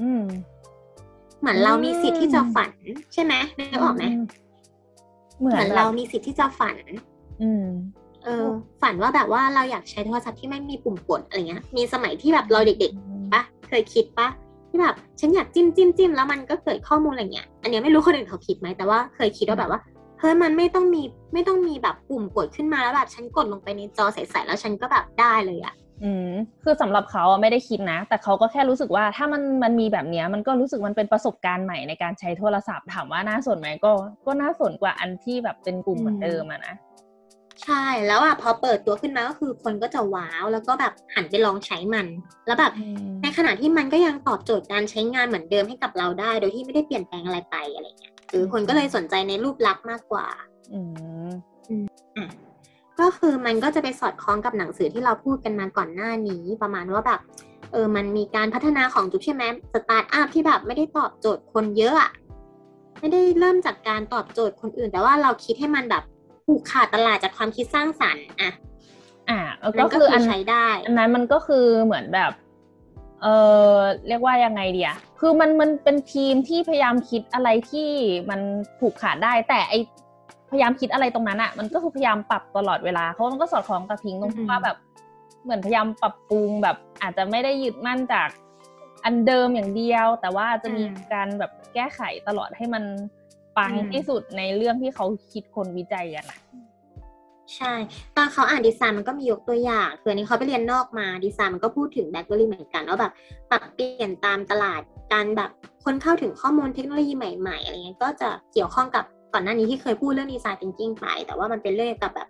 [0.01, 0.23] อืม
[1.45, 2.71] เหมือนเรามีสิทธิ์ที่จะฝัน
[3.13, 4.03] ใช่ไหมนึกออกไหม
[5.39, 6.77] เหมืเหอมืนอนเราเรามีสิทธิ์ที่จะฝัน
[7.41, 7.65] อืม
[8.23, 8.45] เออ
[8.81, 14.27] ฝันว่าแบบว่าเราอยากใช้โทรศัพท์ที่ไม่มีปุ่มกดอะไรเงี้ย มีสมัยที่แบบเราเด็กๆปะเคยคิดปะ
[14.69, 19.79] ที่แบบฉันอยากจิ้มจิ้มจิ้มแล้วมันก็เกิดข้อมูลอะไรเงี้ย อันเนี้ยไม่รู้คนอื่นเขาคิดไหมแต่ว่าเคยคิดว่าแบบว่า
[20.19, 21.03] เฮ้ยมันไม่ต้องมี
[21.33, 26.31] ไม่ต้องมีแบบปุ่มกดขึ้นมาแล้วแบบฉันกดลงไปในจอใสๆแล้วฉันก็แบบได้เลยอะ อืม
[26.63, 33.91] คือสำหรับเขาอะไม่ได้คิดนะ แต่เขาก็แค่รู้สึกว่าถ้ามันมันมีแบบเนี้ย มันก็รู้สึกมันเป็นประสบการณ์ใหม่ในการใช้โทรศัพท์ ถามว่าน่าสนไหมก็
[34.25, 36.75] ก็น่าสนกว่าอันที่แบบเป็นกลุ่มเหมือนเดิมอะนะ
[37.63, 42.07] ใช่แล้วอะพอเปิดตัวขึ้นมาก็คือคนก็จะว้าวแล้วก็แบบหันไปลองใช้มัน
[42.47, 50.27] แล้วแบบอืมในขณะที่มันก็ยังตอบโจทย์การใช้งานเหมือนเดิมให้กับเราได้ โดยที่ไม่ได้เปลี่ยนแปลงอะไรไปอะไรเงี้ยหรือคนก็เลยสนใจในรูปลักษณ์มากกว่า
[50.73, 50.79] อื
[51.25, 51.29] ม
[52.17, 52.27] อะ
[52.99, 57.19] ก็คือมันก็จะไปสอดคล้องกับหนังสือที่เราพูดกันมาก่อนหน้านี้ ประมาณว่าแบบ
[57.71, 62.11] เออมันมีการพัฒนาของจุ๊บใช่ไหมสตาร์ทอัพที่แบบไม่ได้ตอบโจทย์คนเยอะอะ
[62.99, 66.03] ไม่ได้เริ่มจากการตอบโจทย์คนอื่น แต่ว่าเราคิดให้มันแบบ
[66.45, 68.51] ผูกขาดตลาดจากความคิดสร้างสรรค์อะ
[69.29, 69.39] อ่า
[69.77, 72.31] มัก็นก็คือคืออันใช้ได้ อันนั้นมันก็คือเหมือนแบบ
[73.21, 73.27] เอ
[73.73, 73.75] อ
[74.07, 77.89] เรียกว่ายังไงเดียคือมันมันเป็นทีมที่พยายามคิดอะไรที่
[78.29, 78.41] มัน
[78.79, 79.73] ผูกขาดได้ แต่ไอ
[80.51, 84.77] พยายามคิดอะไรตรงนั้นอะมันก็คือพยายามปรับตลอดเวลาเพราะมันก็สอดคล้องกับพิงตรงอืที่มว่าแบบ
[85.43, 88.29] เหมือนพยายามปรับปรุงแบบอาจจะไม่ได้ยึดมั่นจาก
[89.05, 92.83] อันเดิมอย่างเดียว แต่ว่าจะมีการแบบแก้ไขตลอดให้มัน
[93.57, 96.39] ปังที่สุดในเรื่องที่เขาคิดคนวิจัยกันอะ
[97.55, 97.73] ใช่
[98.15, 103.11] ตอนเขาอ่านดีไซน์มันก็มียกตัวอย่างคืออันนี้เขาไปเรียนนอกมาดีไซน์มันก็พูดถึงแบล็คเบอรี่เหมือนกันว่าแบบ
[103.49, 104.81] ปรับเปลี่ยนตามตลาด
[105.13, 105.49] การแบบ
[105.83, 109.05] คนเข้าถึงข้อมูลเทคโนโลยีใหม่ ๆ อะไรเงี้ยก็จะเกี่ยวข้องกับ
[109.35, 112.27] ก่อนหน้านี้ที่เคยพูดเรื่องดีไซน์ thinking ไป แต่ว่ามันเป็นเรื่องกับแบบ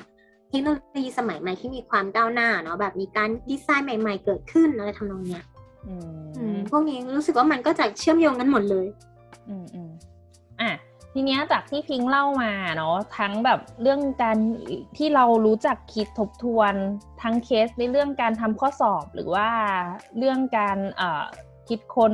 [0.49, 5.43] เทคโนโลยีสมัยใหม่ที่มีความก้าวหน้าเนาะแบบมีการดีไซน์ใหม่ ๆ เกิดขึ้นอะไรทำนองเนี้ย
[5.87, 5.95] อื
[6.37, 8.87] อืมมพวกนี้รู้สึกว่ามันก็จะเชื่อมโยงกันหมดเลย
[9.49, 9.91] อืมอืม
[10.61, 10.71] อะ
[11.13, 14.37] ทีเนี้ยจากที่พิงค์เล่ามาเนาะทั้งแบบเรื่องการ
[14.97, 16.73] ที่เรารู้จักคิดทบทวน
[17.21, 19.49] ทั้งเคสในเรื่องการทำข้อสอบหรือว่า
[20.17, 21.25] เรื่องการเอ่อ
[21.67, 22.13] คิดค้น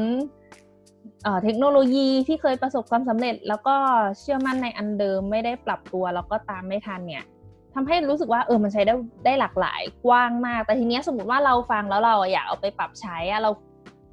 [1.23, 3.75] เอ่อเทคโนโลยีที่เคยประสบความสำเร็จ แล้วก็
[4.19, 7.25] เชื่อมั่นในอันเดิมไม่ได้ปรับตัว แล้วก็ตามไม่ทันเนี่ย
[7.73, 8.93] ทำให้รู้สึกว่าเออมันใช้ได้
[9.25, 13.51] ได้หลากหลายกว้างมาก แต่ทีเนี้ยสมมติว่าเราฟังแล้วเราอยากเอาไปปรับใช้อะเรา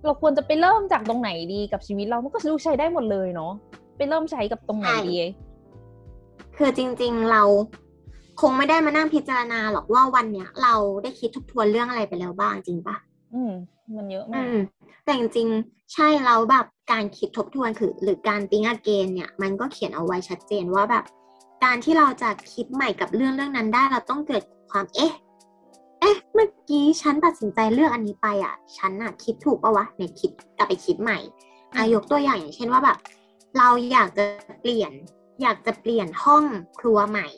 [0.05, 3.53] เราควรจะไปเริ่มจากตรงไหนดีกับชีวิตเรา มันก็ดูใช้ได้หมดเลยเนาะ
[3.97, 5.19] ไปเริ่มใช้กับตรงไหนใช่ดี
[6.57, 7.43] คือจริง ๆเรา
[8.41, 12.97] คงไม่ได้มานั่งพิจารณาหรอกว่าวันเนี้ยเราได้คิดทบทวนเรื่องอะไรไปแล้วบ้างจริงปะ
[13.35, 13.53] อืม
[13.97, 14.59] มันเยอะอืมากม
[15.05, 21.05] แต่จริงๆใช่เราแบบ การคิดทบทวนคือหรือการติ้งอเกนเนี่ยมันก็เขียนเอาไว้ชัดเจนว่าแบบ
[21.65, 25.13] การที่เราจะคิดใหม่กับเรื่องเรื่องนั้นได้ เราต้องเกิดความเอ๊ะ
[26.01, 31.19] เอ๊ะเมื่อกี้ฉันตัดสินใจเลือกอันนี้ไปอะ ฉันอะคิดถูกปะวะเนี่ยคิดกลับไปคิดใหม่
[31.75, 32.99] อายกตัวอย่างอย่างเช่นว่าแบบ
[33.59, 34.25] เราอยากจะ
[34.61, 34.93] เปลี่ยน
[35.43, 36.45] อยากจะเปลี่ยนห้อง
[36.81, 37.29] ครัวใหม่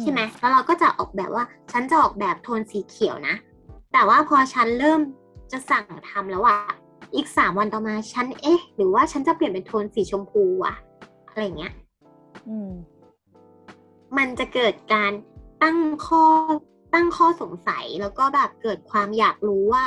[0.00, 3.34] ใช่ไหมแล้วเราก็จะออกแบบว่า ฉันจะออกแบบโทนสีเขียวนะ
[3.92, 5.00] แต่ว่าพอฉันเริ่ม
[5.52, 6.56] จะสั่งทำแล้วอะ
[7.14, 10.76] อีกสามวันต่อมาฉันเอ๊ะ หรือว่าฉันจะเปลี่ยนเป็นโทนสีชมพูอะ
[11.28, 11.72] อะไรเงี้ย
[12.48, 12.70] อืม
[14.16, 15.12] มันจะเกิดการ
[15.62, 16.24] ตั้งข้อ
[16.94, 19.84] ตั้งข้อสงสัยแล้วก็แบบเกิดความอยากรู้ว่า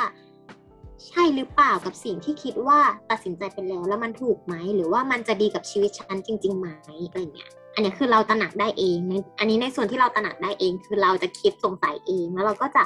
[1.06, 6.68] ใช่หรือเปล่ากับสิ่งที่คิดว่าตัดสินใจไปแล้วแล้วมันถูกไหม หรือว่ามันจะดีกับชีวิตฉันจริงๆไหม
[7.08, 12.82] อะไรเงี้ย อันนี้คือเราตระหนักได้เองในอันนี้ในส่วนที่เราตระหนักได้เอง คือเราจะคิดสงสัยเองแล้วเราก็จะ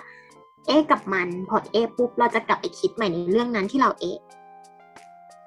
[0.66, 4.18] เอ๊ะกับมัน พอเอ๊ะปุ๊บเราจะกลับไปคิดใหม่ในเรื่องนั้นที่เราเอ๊ะ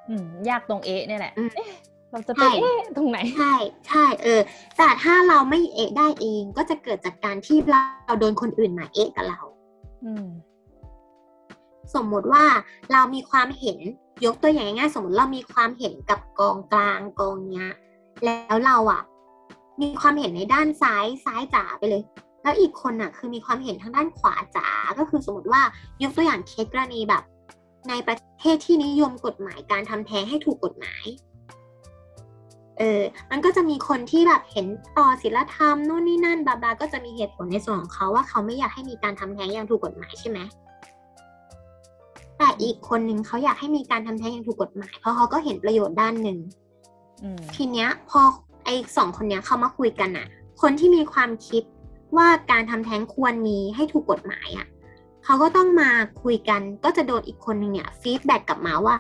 [0.10, 1.70] อืมยากตรงเอ๊ะเนี่ยแหละอืมเอ๊ะ
[2.12, 3.54] เราจะไปใช่เอ๊ะตรงไหนใช่
[3.88, 4.42] ใช่เออ
[4.78, 9.40] แต่ถ้าเราไม่เอ๊ะได้เองก็จะเกิดจากการที่เราโดนคนอื่นมาเอ๊ะกับเรา
[10.06, 10.28] อืม
[11.96, 12.46] สมมุติว่า
[12.92, 13.80] เรามีความเห็น
[14.26, 17.70] ยกตัวอย่างง่ายๆสมมติเรามีความเห็นกับกองกลางกองเนี้ย
[18.26, 19.02] แล้วเราอะ
[19.82, 22.04] มีความเห็นในด้านซ้ายซ้ายจ๋าไปเลย
[22.46, 24.68] แล้วอีกคนอะคือมีความเห็นทางด้านขวาจ๋า
[25.00, 25.62] ก็คือสมมติว่า
[26.04, 27.24] ยกตัวอย่างเคสกรณีแบบ
[27.90, 31.04] ในประเทศที่นิยมกฎหมายการทำแท้งให้ถูกกฎหมาย
[32.78, 34.66] เออมันก็จะมีคนที่แบบเห็น
[34.98, 40.40] ต่อศีลธรรมนู่นนี่นั่นบลาบลาก็จะมีเหตุผลในส่วนของเขาว่าเขาไม่อยากให้มีการทำแท้งอย่างถูกกฎหมายใช่ไหม
[42.38, 46.40] แต่อีกคนนึงเขาอยากให้มีการทำแท้งอย่างถูกกฎหมาย เพราะเขาก็เห็นประโยชน์ด้านหนึ่ง
[47.24, 48.22] อืมทีเนี้ย พอ
[48.66, 50.28] ไอ้สองคนเนี้ยเขามาคุยกันอะ
[50.62, 51.64] คนที่มีความคิด
[52.18, 54.68] ว่าการทำแท้งควรมีให้ถูกกฎหมายอะ
[55.26, 55.90] เขาก็ต้องมา
[56.24, 58.96] คุยกันก็จะโดนอีกคนนึงเนี่ย feedback กลับมาว่า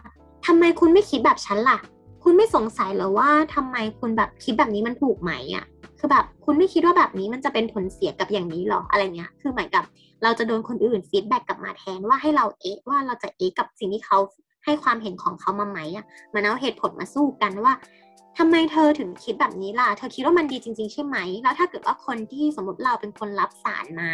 [0.45, 1.80] ทำไมคุณไม่คิดแบบฉันล่ะ
[2.23, 5.65] คุณไม่สงสัยหรอว่าทำไมคุณแบบคิดแบบนี้มันถูกไหมโอ
[5.97, 9.84] เคคือแบบคุณไม่คิดว่าแบบนี้มันจะเป็นผลเสียกับอย่างนี้หรออะไรเงี้ยคือเหมือนกับ
[10.23, 14.19] เราจะโดนคนอื่น feedback กลับมาแทนว่าให้เราเอ๊ะว่าเราจะเอ๊ะกับสิ่งที่เขา
[14.65, 17.73] ให้ความเห็นของเขามาไหมอะมันเอาเหตุผลมาสู้กันว่า
[18.39, 24.12] ทำไมเธอถึงคิดแบบนี้ล่ะ เธอคิดว่ามันดีจริง ๆ ใช่ไหม แล้วถ้าเกิดว่าคนที่สมมติเราเป็นคนรับสารมา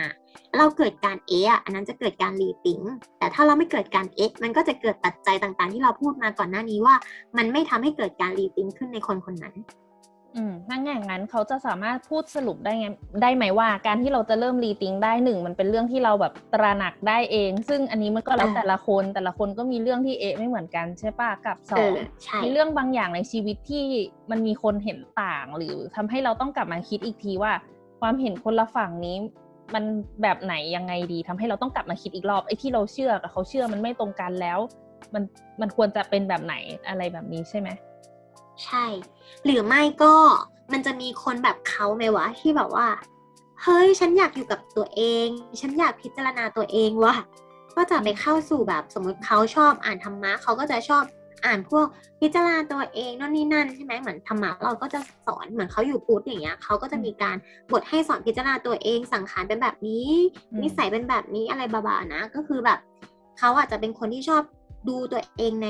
[0.57, 2.79] เราเกิดการเอะอันนั้นจะเกิดการรีติง
[3.19, 6.95] แต่ถ้าเราไม่เกิดการเอะมันก็จะเกิดปัจจัยต่างๆ ที่เราพูดมาก่อนหน้านี้ว่า
[7.37, 9.55] มันไม่ทำให้เกิดการรีติงขึ้นในคนคนนั้น
[10.35, 12.87] อืมถ้าอย่างนั้นเขาจะสามารถพูดสรุปได้ไง
[13.21, 21.91] ได้ไหมว่า การที่เราจะเริ่มรีติงได้หนึ่งมันเป็นเรื่องที่เราแบบตระหนักได้เอง ซึ่งอันนี้มันก็แล้วแต่ละคนแต่ละคนก็มีเรื่องที่เอะไม่เหมือนกันใช่ปะกับสอง
[22.43, 23.85] มีเรื่องบางอย่างในชีวิตที่
[24.31, 27.51] มันมีคนเห็นต่างหรือทำให้เราต้องกลับมาคิดอีกทีว่า
[28.01, 29.17] ความเห็นคนละฝั่งนี้
[29.73, 29.83] มัน
[30.21, 34.59] แบบไหนยังไงดีทำให้เราต้องกลับมาคิดอีกรอบไอ้ที่เราเชื่อกับเขาเชื่อมันไม่ตรงกันแล้ว
[35.13, 35.23] มัน
[35.61, 36.55] มันควรจะเป็นแบบไหน
[36.87, 37.69] อะไรแบบนี้ใช่ไหม
[38.65, 38.85] ใช่
[39.45, 40.15] หรือไม่ก็
[40.71, 42.87] มันจะมีคนแบบเขาไหมวะ ที่แบบว่า
[43.61, 45.27] เฮ้ย ฉันอยากอยู่กับตัวเอง
[45.61, 47.15] ฉันอยากพิจารณาตัวเองว่ะ
[47.75, 51.03] ก็จะไปเข้าสู่แบบสมมติเขาชอบอ่านธรรมะเขาก็จะชอบ
[51.45, 51.85] อ่านพวก
[52.19, 57.35] พิจารณาตัวเองนั่นนี่นั่นใช่ไหมเหมือนธรรมะเราก็จะสอนเหมือนเขาอยู่พุทธอย่างเงี้ยเขาก็จะมีการ
[57.71, 60.07] บทให้สอนพิจารณาตัวเอง สังขารเป็นแบบนี้
[60.61, 62.79] นิสัยเป็นแบบนี้อะไรบาๆนะ ก็คือแบบ
[63.39, 64.43] เขาอาจจะเป็นคนที่ชอบ
[64.89, 65.69] ดูตัวเองใน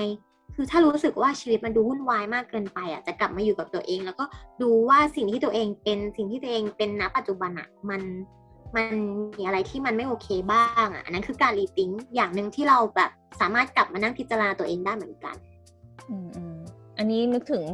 [0.56, 4.26] คือถ้ารู้สึกว่าชีวิตมันดูวุ่นวายมากเกินไปอะจะกลับมาอยู่กับตัวเอง แล้วก็
[4.62, 8.02] ดูว่าสิ่งที่ตัวเองเป็นสิ่งที่ตัวเองเป็นณปัจจุบันอะมัน
[8.76, 8.96] มัน
[9.38, 13.12] มีอะไรที่มันไม่โอเคบ้างอะอันนั้นคือการ rethinking อย่างหนึ่งที่เราแบบ
[13.42, 15.36] สามารถกลับมานั่งพิจารณาตัวเองได้เหมือนกัน
[16.10, 16.18] อื
[16.54, 16.56] ม
[16.98, 17.66] อันนี้นึกถึง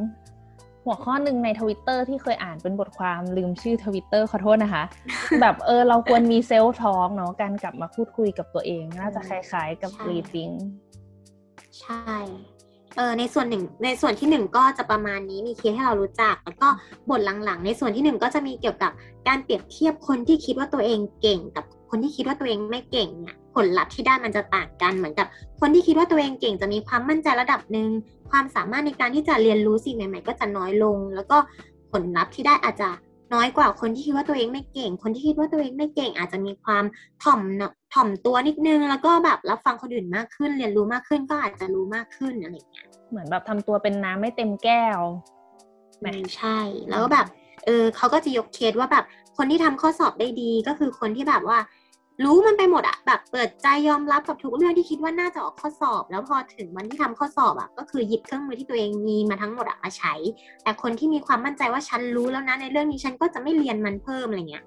[0.85, 4.83] หัวข้อหนึ่งในทวิตเตอร์ที่เคยอ่านเป็นบทความลืมชื่อทวิตเตอร์ขอโทษนะคะ
[5.41, 10.49] แบบเออเราควรมี self-talk เนาะการกลับมาพูดคุยกับตัวเอง น่าจะคล้ายๆกับ rethinking
[11.81, 12.15] ใช่
[12.95, 16.67] เออในส่วนหนึ่งในส่วนที่หนึ่งก็จะประมาณนี้มีเคสให้เรารู้จัก แล้วก็
[17.09, 18.91] บทหลังๆ ในส่วนที่หนึ่งก็จะมีเกี่ยวกับ
[19.27, 25.27] การเปรียบเทียบคนที่คิดว่าตัวเองเก่ง กับคนที่คิดว่าตัวเองไม่เก่งเนี่ยผลลัพธ์ที่ได้มันจะต่างกันเหมือนกับ
[25.59, 27.89] คนที่คิดว่าตัวเองเก่งจะมีความมั่นใจระดับหนึ่ง
[28.29, 31.37] ความสามารถในการที่จะเรียนรู้สิ่งใหม่ ๆ ก็จะน้อยลง แล้วก็
[31.91, 32.89] ผลลัพธ์ที่ได้อาจจะ
[33.33, 36.83] น้อยกว่าคนที่คิดว่าตัวเองไม่เก่ง คนที่คิดว่าตัวเองไม่เก่ง อาจจะมีความ
[37.23, 37.41] ถ่อม
[37.93, 44.99] ถ่อมตัวนิดนึง แล้วก็แบบรับฟังคนอื่นมากขึ้น เรียนรู้มากขึ้นก็อาจจะรู้มากขึ้นอะไรอย่างเงี้ยเหมือนแบบทำตัวเป็นน้ำไม่เต็มแก้ว
[46.01, 46.57] ไม่ใช่
[46.89, 47.27] แล้วก็แบบ
[47.65, 49.05] เออเขาก็จะยกเคสว่าแบบ
[49.37, 51.57] คนที่ทำข้อสอบได้ดีก็คือคนที่แบบว่า
[52.23, 60.13] รู้มันไปหมดอะแบบเปิดใจยอมรับกับทุกเรื่องที่คิดว่าน่าจะออกข้อสอบ แล้วพอถึงวันที่ทำข้อสอบอะก็คือหยิบเครื่องมือที่ตัวเองมีมาทั้งหมดอะมาใช้
[60.63, 64.63] แต่คนที่มีความมั่นใจว่าฉันรู้แล้วนะในเรื่องนี้ฉันก็จะไม่เรียนมันเพิ่มอะไรเงี้ย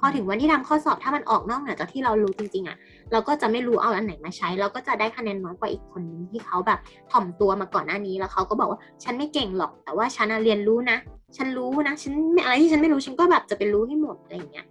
[0.00, 2.76] พอถึงวันที่ทำข้อสอบถ้ามันออกนอกเหนือจากที่เรารู้จริงๆอะ
[3.12, 6.78] เราก็จะไม่รู้เอาอันไหนมาใช้ เราก็จะได้คะแนนน้อยกว่าอีกคนนึงที่เขาแบบ
[7.10, 10.98] ถ่อมตัวมาก่อนหน้านี้แล้วเขาก็บอกว่าฉันไม่เก่งหรอก แต่ว่าฉันเรียนรู้นะ
[11.36, 12.12] ฉันรู้นะฉัน
[12.44, 14.66] อะไรที่ฉันไม่รู้ฉันก็แบบจะไปรู้ให้หมดอะไรอย่างเงี้ย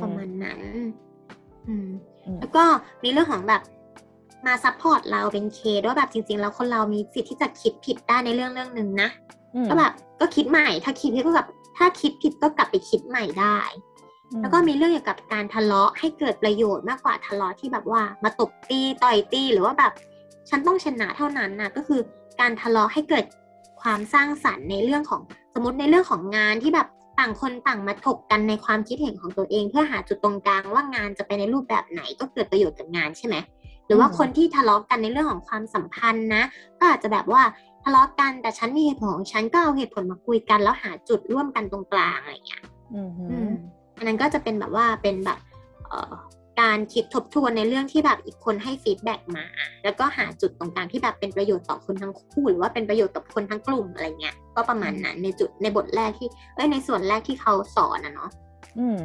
[0.00, 0.01] แล้ว
[2.56, 2.64] ก็
[3.02, 3.62] มีเรื่องของแบบ
[4.46, 9.08] มา support เราเป็นเคว่าแบบจริง ๆ แล้วคนเรามีสิทธิ์ที่จะคิดผิดได้ในเรื่องเรื่องหนึ่งนะ
[9.68, 13.58] ก็แบบก็คิดใหม่ ถ้าคิดผิดก็แบบถ้าคิดผิดก็กลับไปคิดใหม่ได้
[14.40, 19.92] แล้วก็มีเรื่องเกี่ยวกับการทะเลาะให้เกิดประโยชน์มากกว่าทะเลาะที่แบบว่ามาตบตีต่อยตีหรือว่าแบบ
[20.50, 22.00] ฉันต้องชนะเท่านั้นนะก็คือ
[22.40, 23.24] การทะเลาะให้เกิด
[23.82, 25.20] ความสร้างสรรค์ในเรื่องของ
[25.54, 33.36] สมมติในเรื่องของงานที่แบบ ต่างคนต่างมาถกกันในความคิดเห็นของตัวเอง เพื่อหาจุดตรงกลางว่างานจะไปในรูปแบบไหนก็เกิดประโยชน์กับงานใช่ไหม
[33.86, 36.42] หรือว่าคนที่ทะเลาะกันในเรื่องของความสัมพันธ์นะ
[36.78, 37.42] ก็อาจจะแบบว่า
[37.84, 42.62] ทะเลาะกันแต่ฉันมีเหตุผลของฉันก็เอาเหตุผลมาคุยกัน แล้วหาจุดร่วมกันตรงกลางอะไรอย่างเงี้ย
[43.96, 45.38] อันนั้นก็จะเป็นแบบว่าเป็นแบบ
[46.60, 49.44] การคิดทบทวนในเรื่องที่แบบอีกคนให้ feedback มา
[49.84, 58.30] แล้วก็หาจุดตรงกลางที่แบบเป็นประโยชน์ต่อคนทั้งคู่หรือว่าเป็นประโยชน์ต่อคนทั้งกลุ่มอะไรเงี้ยก็ประมาณนั้นในจุดในบทแรกที่ เอ้ยในส่วนแรกที่เขาสอนนะเนาะ
[58.78, 59.00] อืม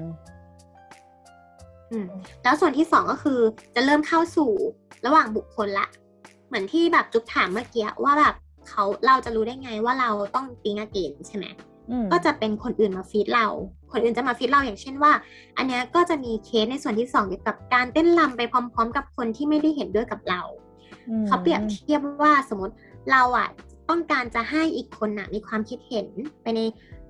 [1.92, 2.08] อืม
[2.44, 3.40] แล้วส่วนที่สองก็คือ
[3.76, 4.52] จะเริ่มเข้าสู่
[5.06, 5.88] ระหว่างบุคคลละ
[6.48, 8.36] เหมือนที่แบบจุ๊บถามเมื่อกี้ว่าแบบ
[8.70, 11.46] เขาเราจะรู้ได้ไงว่าเราต้อง think again ใช่ไหม
[12.12, 13.48] ก็จะเป็นคนอื่นมา feed เรา
[13.92, 15.12] คนอื่นจะมาฟีดเราอย่างเช่นว่า
[15.58, 20.42] อันนี้ก็จะมีเคสในส่วนที่สองเกี่ยวกับการเต้นรำไปพร้อม ๆ กับคนที่ไม่ได้เห็นด้วยกับเรา
[21.28, 22.76] เขาเปรียบเทียบว่าสมมติ
[23.12, 23.50] เราอะ
[23.90, 26.08] ต้องการจะให้อีกคนน่ะมีความคิดเห็น
[26.42, 26.60] ไปใน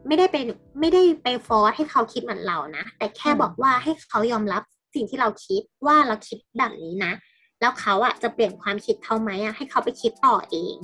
[0.07, 0.35] ไม่ได้ไป
[0.79, 4.61] ไม่ได้ไปฟอร์สให้เขาคิดเหมือนเรานะ แต่แค่บอกว่าให้เขายอมรับ
[4.95, 7.11] สิ่งที่เราคิดว่าเราคิดแบบนี้นะ
[7.59, 10.75] แล้วเขาอะจะเปลี่ยนความคิดเขาไหมอะให้เขาไปคิดต่อเอง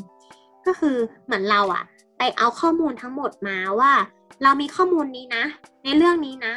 [0.66, 1.84] ก็คือเหมือนเราอะ
[2.18, 3.92] ไปเอาข้อมูลทั้งหมดมาว่า
[4.44, 5.44] เรามีข้อมูลนี้นะ
[5.84, 6.54] ในเรื่องนี้นะ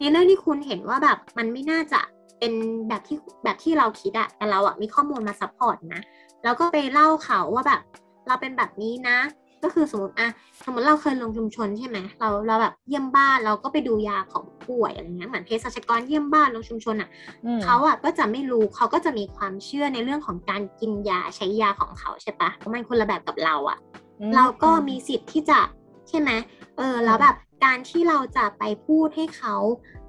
[0.00, 2.00] ในเรื่องที่คุณเห็นว่าแบบมันไม่น่าจะ
[2.38, 2.52] เป็น
[2.88, 6.02] แบบที่แบบที่เราคิดอะแต่เราอะมีข้อมูลมา support นะ
[6.44, 7.80] แล้วก็ไปเล่าเขาว่าแบบ
[8.26, 9.18] เราเป็นแบบนี้นะ
[9.64, 10.28] ก็คือสมมติอะ
[10.64, 17.08] สมมติเราเคยลงชุมชนใช่ไหมเราเราแบบเยี่ยมบ้านเราก็ไปดูยาของป่วยอะไรเงี้ยเหมือนเภสัชกรเยี่ยมบ้านลงชุมชนอะ
[17.44, 23.99] อืมเขาอะก็จะไม่รู้เขาก็จะมีความเชื่อในเรื่องของการกินยาใช้ยาของเขาใช่ปะเพราะมันคนละแบบกับเราอะอืม
[24.36, 25.60] เราก็มีสิทธิ์ที่จะ
[26.08, 26.30] ใช่ไหม
[26.76, 29.56] เออแล้วแบบการที่เราจะไปพูดให้เขา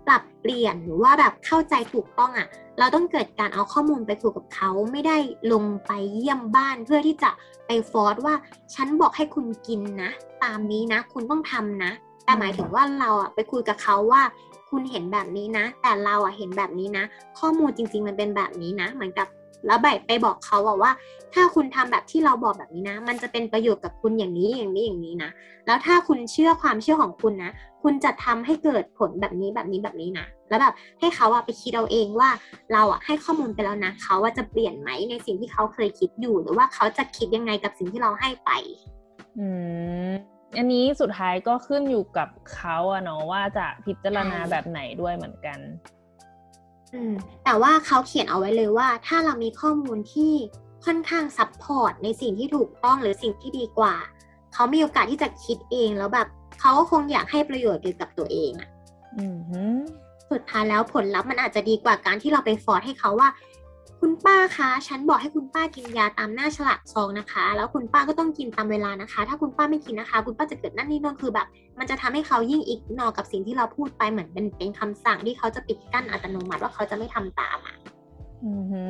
[0.08, 2.48] ปรับเปลี่ยนหรือว่าแบบเข้าใจถูกต้องอะ่ะ
[2.80, 5.18] เราต้องเกิดการเอาข้อมูลไปคุยกับเขาไม่ได้
[5.54, 7.32] ลงไปเยี่ยมบ้านเพื่อที่จะ
[7.68, 8.36] ไปฟอร์สว่า
[8.74, 10.12] ฉันบอกให้คุณกินนะ
[10.44, 11.92] ตามนี้นะ คุณต้องทำนะ
[12.26, 14.22] แต่หมายถึงว่าเราอะไปคุยกับเขาว่า
[14.70, 17.04] คุณเห็นแบบนี้นะ แต่เราอะเห็นแบบนี้นะ
[17.40, 19.28] ข้อมูลจริง ๆ มันเป็นแบบนี้นะ เหมือนกับ
[19.66, 20.92] แล้วแบไปบอกเขาอะว่า
[21.34, 25.30] ถ้าคุณทำแบบที่เราบอกแบบนี้นะ มันจะเป็นประโยชน์กับคุณอย่างนี้อย่างนี้อย่างนี้นะ
[25.66, 27.52] แล้วถ้าคุณเชื่อความเชื่อของคุณนะ
[27.84, 32.30] คุณจะทำให้เกิดผลแบบนี้แบบนี้แบบนี้นะ แล้วแบบให้เขาอะไปคิดเอาเองว่า
[32.74, 38.52] เราอะให้ข้อมูลไปแล้วนะเขาว่าจะเปลี่ยนไหมในสิ่งที่เขาเคยคิดอยู่ หรือว่าเขาจะคิดยังไงกับสิ่งที่เราให้ไป
[39.38, 39.48] อื
[40.10, 40.12] ม
[40.58, 45.60] อันนี้สุดท้ายก็ขึ้นอยู่กับเขาอะเนาะว่าจะพิจารณาแบบไหนด้วยเหมือนกัน
[47.44, 50.34] แต่ว่าเขาเขียนเอาไว้เลยว่า ถ้าเรามีข้อมูลที่
[50.86, 53.96] ค่อนข้างซับพอร์ตในสิ่งที่ถูกต้องหรือสิ่งที่ดีกว่า
[54.54, 56.28] เขามีโอกาสที่จะคิดเองแล้วแบบ
[56.60, 58.70] เขาก็คงอยากให้ประโยชน์เกี่ยวกับตัวเองอะ
[59.18, 59.62] อืมฮึ
[60.32, 63.30] สุดท้ายแล้วผลลัพธ์มันอาจจะดีกว่าการที่เราไปฟอร์สให้เขาว่า
[64.02, 71.48] คุณป้าคะฉันบอกให้คุณป้ากินยาตามหน้าฉลากซองนะคะ แล้วคุณป้าก็ต้องกินตามเวลานะคะ ถ้าคุณป้าไม่กินนะคะ คุณป้าจะเกิดนั่นนี่นั่นคือแบบ
[71.80, 77.76] มันจะทำให้เขายิ่งอีกนอกับสิ่งที่เราพูดไปเหมือนเป็นเป็นคำสั่งที่เขาจะปิดกั้นอัตโนมัติว่าเขาจะไม่ทำตามอะ
[78.44, 78.86] อืมฮึ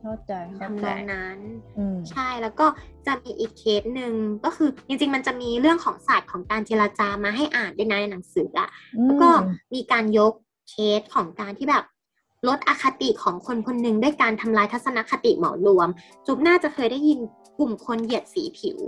[0.00, 1.38] เข้าใจเข้าทำนใจองนั้น
[1.78, 2.66] อืมใช่แล้วก็
[3.06, 4.12] จะมีอีกเคสหนึ่ง
[4.44, 8.68] ก็คือจริงๆ มันจะมีเรื่องของศาสตร์ของการเจรจามาให้อ่านด้วยนะในหนังสืออะ
[9.04, 9.28] แล้วก็
[9.74, 10.32] มีการยก
[10.70, 11.84] เคสของการที่แบบ
[12.48, 15.88] ลดอคติของคนคนหนึ่งด้วยการทำลายทัศนคติเหมารวม
[16.26, 17.18] จุ๊บน่าจะเคยได้ยิน
[17.58, 18.78] กลุ่มคนเหยียดสีผิว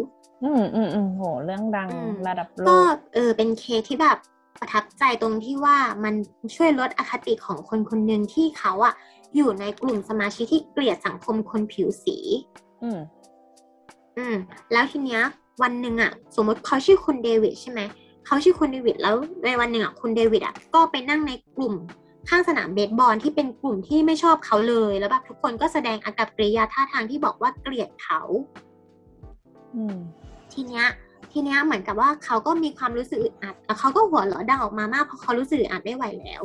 [0.45, 4.19] อืมอืมอืมโห เรื่องดังอืมระดับโลก็กเออเป็นเคสที่แบบ
[4.61, 6.15] ประทับใจตรงที่ว่ามัน
[6.57, 8.95] ช่วยลดอคติของคนคนหนึ่งที่เขาอะ
[9.37, 12.17] อยู่ในกลุ่มสมาชิกที่เกลียดสังคมคนผิวสี
[12.83, 12.99] อืม
[14.17, 14.37] อืม
[14.73, 15.23] แล้วทีเนี้ย
[15.63, 17.81] วันหนึ่งอะสมมติเขาชื่อคุณเดวิดใช่ไหม
[18.27, 21.75] เขาชื่อคุณเดวิดแล้วในวันหนึ่งอะคุณเดวิดอะก็ไปนั่งในกลุ่ม
[22.29, 28.21] ข้างสนามเบสบอลที่เป็นกลุ่มที่ไม่ชอบเขาเลย แล้วแบบทุกคนก็แสดงอากับกริยาท่าทางที่บอกว่าเกลียดเขา
[29.75, 29.97] อืม
[30.53, 30.85] ทีเนี้ย
[31.33, 36.43] ทีเนี้ยเหมือนกับว่าเขาก็มีความรู้สึกอึดอัดแล้วเขาก็หัวเราะดังออกมามากเพราะเขารู้สึกอึดอัดไม่ไหวแล้ว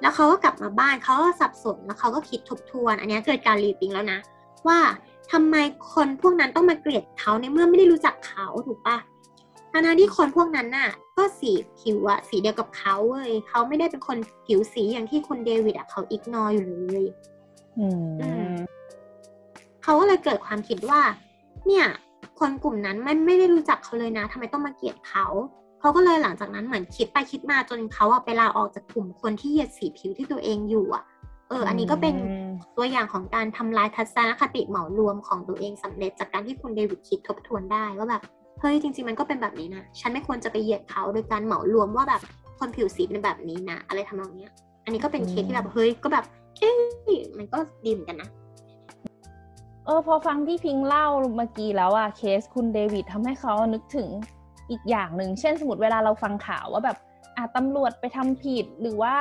[0.00, 4.18] แล้วเขาก็กลับมาบ้านเขาก็สับสนแล้วเขาก็คิดทบทวน อันเนี้ยเกิดการรีติงแล้วนะ
[4.68, 4.78] ว่า
[5.32, 5.56] ทำไม
[5.92, 8.96] คนพวกนั้นต้องมาเกลียดเขาในเมื่อไม่ได้รู้จักเขาถูกปะ
[9.72, 17.04] ทั้งๆที่คนพวกนั้นน่ะ ก็สีผิวอะสีเดียวกับเขาเว้ยเขาไม่ได้เป็นคนผิวสีอย่างที่คุณเดวิดอะเขาอิกนออยู่เลย
[17.78, 17.86] อื
[18.20, 18.56] อืมม
[19.82, 21.00] เขาก็เลยเกิดความคิดว่า
[21.66, 21.86] เนี่ย
[22.40, 25.26] คนกลุ่มนั้นไม่ไม่ได้รู้จักเขาเลยนะทำไมต้องมาเกลียดเขา
[25.80, 31.04] เขาก็เลยหลังจากนั้นเหมือนคิดไปคิดมาจนเขาอะไปลาออกจากกลุ่มคนที่เหยียดสีผิวที่ตัวเองอยู่อะ
[31.48, 38.22] เออ อันนี้ก็เป็นอืมตัวอย่างของการทำลายทัศนคติเหมารวมของตัวเองสำเร็จจากการที่คุณเดวิดคิดทบทวนได้ว่าแบบ
[38.60, 42.22] เฮ้ยจริง ๆ มันก็เป็นแบบนี้นะ ฉันไม่ควรจะไปเหยียดเขาโดยการเหมารวมว่าแบบ
[42.58, 44.52] คนผิวสีเป็นแบบนี้นะอะไรทำนองเนี้ย
[44.84, 46.24] อันนี้ก็เป็นเคสที่แบบเฮ้ยก็แบบ
[46.58, 48.30] เอ้ยมันก็ดีเหมือนกันนะ
[49.84, 54.08] เออพอฟังที่พิงเล่าเมื่อกี้แล้วอะเคสคุณเดวิดทำให้เขานึกถึง
[54.70, 56.96] อีกอย่างหนึ่ง เช่นสมมติเวลาเราฟังข่าวว่าแบบ
[57.36, 59.14] อะตำรวจไปทำผิดหรือว่า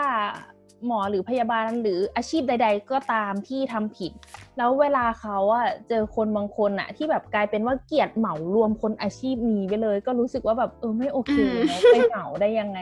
[0.86, 4.12] หมอหรือพยาบาลหรืออาชีพใด ๆ ก็ตามที่ทำผิด
[4.58, 12.80] แล้วเวลาเขาอะเจอคนบางคนอะที่แบบกลายเป็นว่าเกลียดเหมารวมคนอาชีพนี้ไปเลย ก็รู้สึกว่าแบบเออไม่โอเคอืมเนอะไปเหมาได้ยังไง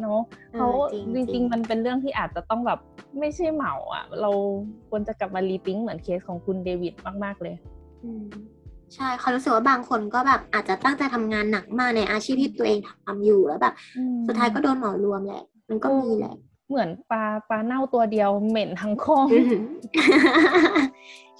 [0.00, 0.20] เนาะ
[0.52, 2.78] เขาออจริงๆมันเป็นเรื่องที่อาจจะต้องแบบ
[3.18, 4.30] ไม่ใช่เหมาอะเรา
[4.90, 7.54] ควรจะกลับมารีทิงเหมือนเคสของคุณเดวิดมาก ๆเลย
[8.04, 8.24] อืม
[8.94, 13.74] ใช่เขารู้สึกว่าบางคนก็แบบอาจจะตั้งใจทำงานหนักมากในอาชีพที่ตัวเองทำอยู่แล้วแบบ
[14.26, 16.34] สุดท้ายก็โดนเหมารวมแหละ มันก็มีแหละ
[16.70, 19.28] เหมือนปลาปลาเน่าตัวเดียวเหม็นทั้งคลอง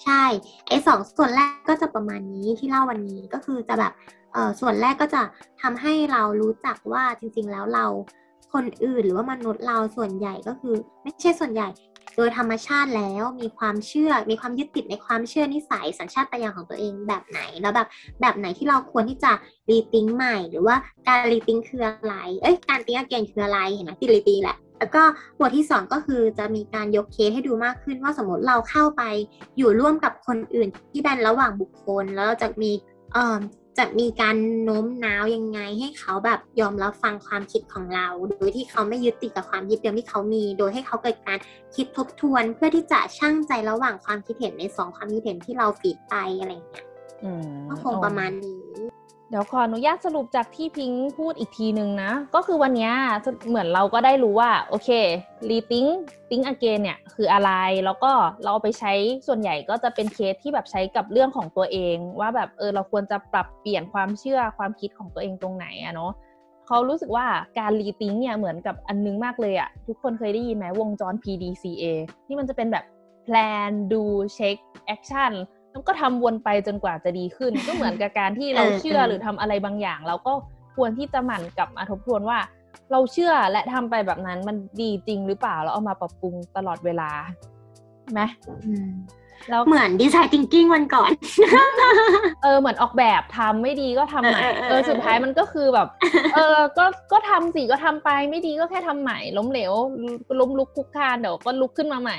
[0.02, 0.24] ใช่
[0.68, 3.92] ไอ้สองส่วนแรกก็จะประมาณนี้ที่เล่าวันนี้ก็คือจะแบบ
[4.32, 5.22] เออส่วนแรกก็จะ
[5.62, 7.86] ทำให้เรารู้จักว่าจริง ๆ แล้วเรา
[8.52, 11.68] คนอื่นหรือว่ามนุษย์เราส่วนใหญ่ก็คือ ไม่ใช่ส่วนใหญ่
[12.16, 17.88] โดยธรรมชาติแล้วมีความเชื่อ มีความยึดติดในความเชื่อนิสัยสัญชาตญาณของตัวเองแบบไหน แล้วแบบ
[18.20, 19.32] แบบไหนที่เราควรที่จะ
[19.70, 20.76] รีติงใหม่ หรือว่า
[21.06, 25.02] การรีติงคืออะไร เอ้ยการติงอเกนคืออะไรเห็นไหมติรีติงแหละ แล้วก็
[25.38, 29.02] บทที่สองก็คือจะมีการยกเคสให้ดูมากขึ้นว่าสมมติเราเข้าไป
[29.58, 32.70] อยู่ร่วมกับคนอื่นที่เป็นระหว่างบุคคล แล้วเราจะมี
[33.12, 33.38] เอ่อ
[33.78, 41.38] จะมีการโน้มน้าวยังไงให้เขาแบบยอมรับฟังความคิดของเรา โดยที่เขาไม่ยึดติดกับความยึดเดิมที่เขามี โดยให้เขาเกิดการ
[41.74, 46.84] คิดทบทวน เพื่อที่จะชั่งใจระหว่างความคิดเห็นในสองความคิดเห็นที่เราฟีดไปอะไรอย่างเงี้ย
[47.68, 48.60] ก็คงประมาณนี้
[49.30, 52.90] เดี๋ยวขออนุญาตสรุปจากที่พิงค์พูดอีกทีหนึ่งนะ ก็คือวันนี้
[53.48, 54.88] เหมือนเราก็ได้รู้ว่า โอเค
[55.50, 55.90] rethink
[56.28, 57.50] think again เนี่ยคืออะไร
[57.84, 58.12] แล้วก็
[58.44, 58.92] เราไปใช้
[59.26, 66.12] ส่วนใหญ่ก็จะเป็นเคสที่แบบใช้กับเรื่องของตัวเอง ว่าแบบเออเราควรจะปรับเปลี่ยนความเชื่อความคิดของตัวเองตรงไหนอะเนาะ
[66.66, 67.26] เขารู้สึกว่า
[67.58, 71.84] การ rethink เนี่ยเหมือนกับอันนึงมากเลยอะทุกคนเคยได้ยินไหมวงจร PDCA
[72.26, 72.84] ที่มันจะเป็นแบบ
[73.26, 74.02] plan do
[74.36, 74.56] check
[74.94, 75.32] action
[75.72, 80.32] แล้วก็ทำวนไปจนกว่าจะดีขึ้น ก็เหมือนกับการที่เราเออเชื่อเออหรือทำอะไรบางอย่าง เราก็
[80.76, 82.38] ควรที่จะหมั่นกลับมาทบทวนว่า
[82.92, 87.10] เราเชื่อและทำไปแบบนั้นมันดีจริงหรือเปล่าแล้วเอามาปรับปรุงตลอดเวลา
[88.12, 88.20] ไหม
[88.66, 88.90] อืม
[89.50, 91.10] แล้วเหมือนดีไซน์ thinking วันก่อน
[92.42, 95.88] เออเหมือนออกแบบทำไม่ดีก็ทำใหม่เออเออเออเออสุดท้ายมันก็คือแบบ
[96.34, 99.72] เออก็ก็ทำสิก็ทำไปไม่ดีก็แค่ทำใหม่ ล้มเหลว
[100.40, 102.18] ล้มลุกคลุกคลานเดี๋ยวก็ลุกขึ้นมาใหม่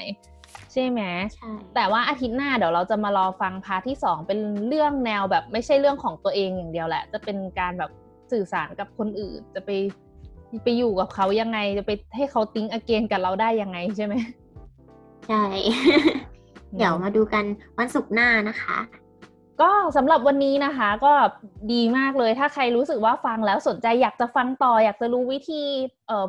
[0.72, 1.02] ใช่ไหม
[1.36, 7.92] ใช่แต่ว่าอาทิตย์หน้าเดี๋ยวเราจะมารอฟังพาร์ทที่สองเป็นเรื่องแนวแบบไม่ใช่เรื่องของตัวเองอย่างเดียวแหละ จะเป็นการแบบ
[8.32, 9.70] สื่อสารกับคนอื่น จะไป
[10.64, 14.14] ไปอยู่กับเขายังไงจะไปให้เขา think again กับเราได้ยังไงใช่ไหม
[15.28, 15.44] ใช่
[16.78, 17.46] เดี๋ยวมาดูกัน
[17.78, 18.78] วันศุกร์หน้านะคะ
[19.62, 21.14] ก็สำหรับวันนี้นะคะก็
[21.74, 25.64] ดีมากเลยถ้าใครรู้สึกว่าฟังแล้วสนใจอยากจะฟังต่อ อยากจะรู้วิธี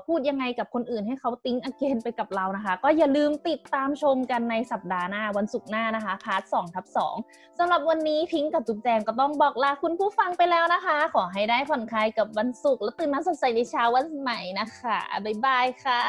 [0.07, 7.15] พูดยังไงกับคนอื่นให้เขา think again ไปกับเรานะคะ ก็อย่าลืมติดตามชมกันในสัปดาห์หน้าวันศุกร์หน้านะคะ part สองทับสอง
[7.59, 16.01] สำหรับวันนี้พิงกับจุ๊บแจงก็ต้องบอกลาคุณผู้ฟังไปแล้วนะคะ ขอให้ได้ผ่อนคลายกับวันศุกร์และตื่นมาสดใสในเช้าวันใหม่นะคะบ๊ายบายค่ะ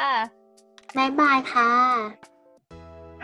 [0.98, 2.33] บ๊ายบายค่ะ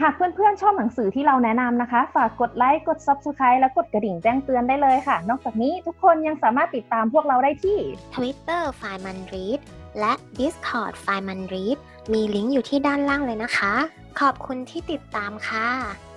[0.02, 7.78] หากเพื่อนๆ ชอบหนังสือที่เราแนะนำนะคะ ฝากกดไลค์ กด Subscribe และกดกระดิ่งแจ้งเตือนได้เลยค่ะ นอกจากนี้ทุกคนยังสามารถติดตามพวกเราได้ที่
[8.16, 9.60] Twitter f i n e m a n r e a d
[10.00, 11.78] และ Discord f i n e m a n r e a d
[12.14, 13.74] มีลิงก์อยู่ที่ด้านล่างเลยนะคะ
[14.20, 16.09] ขอบคุณที่ติดตามค่ะ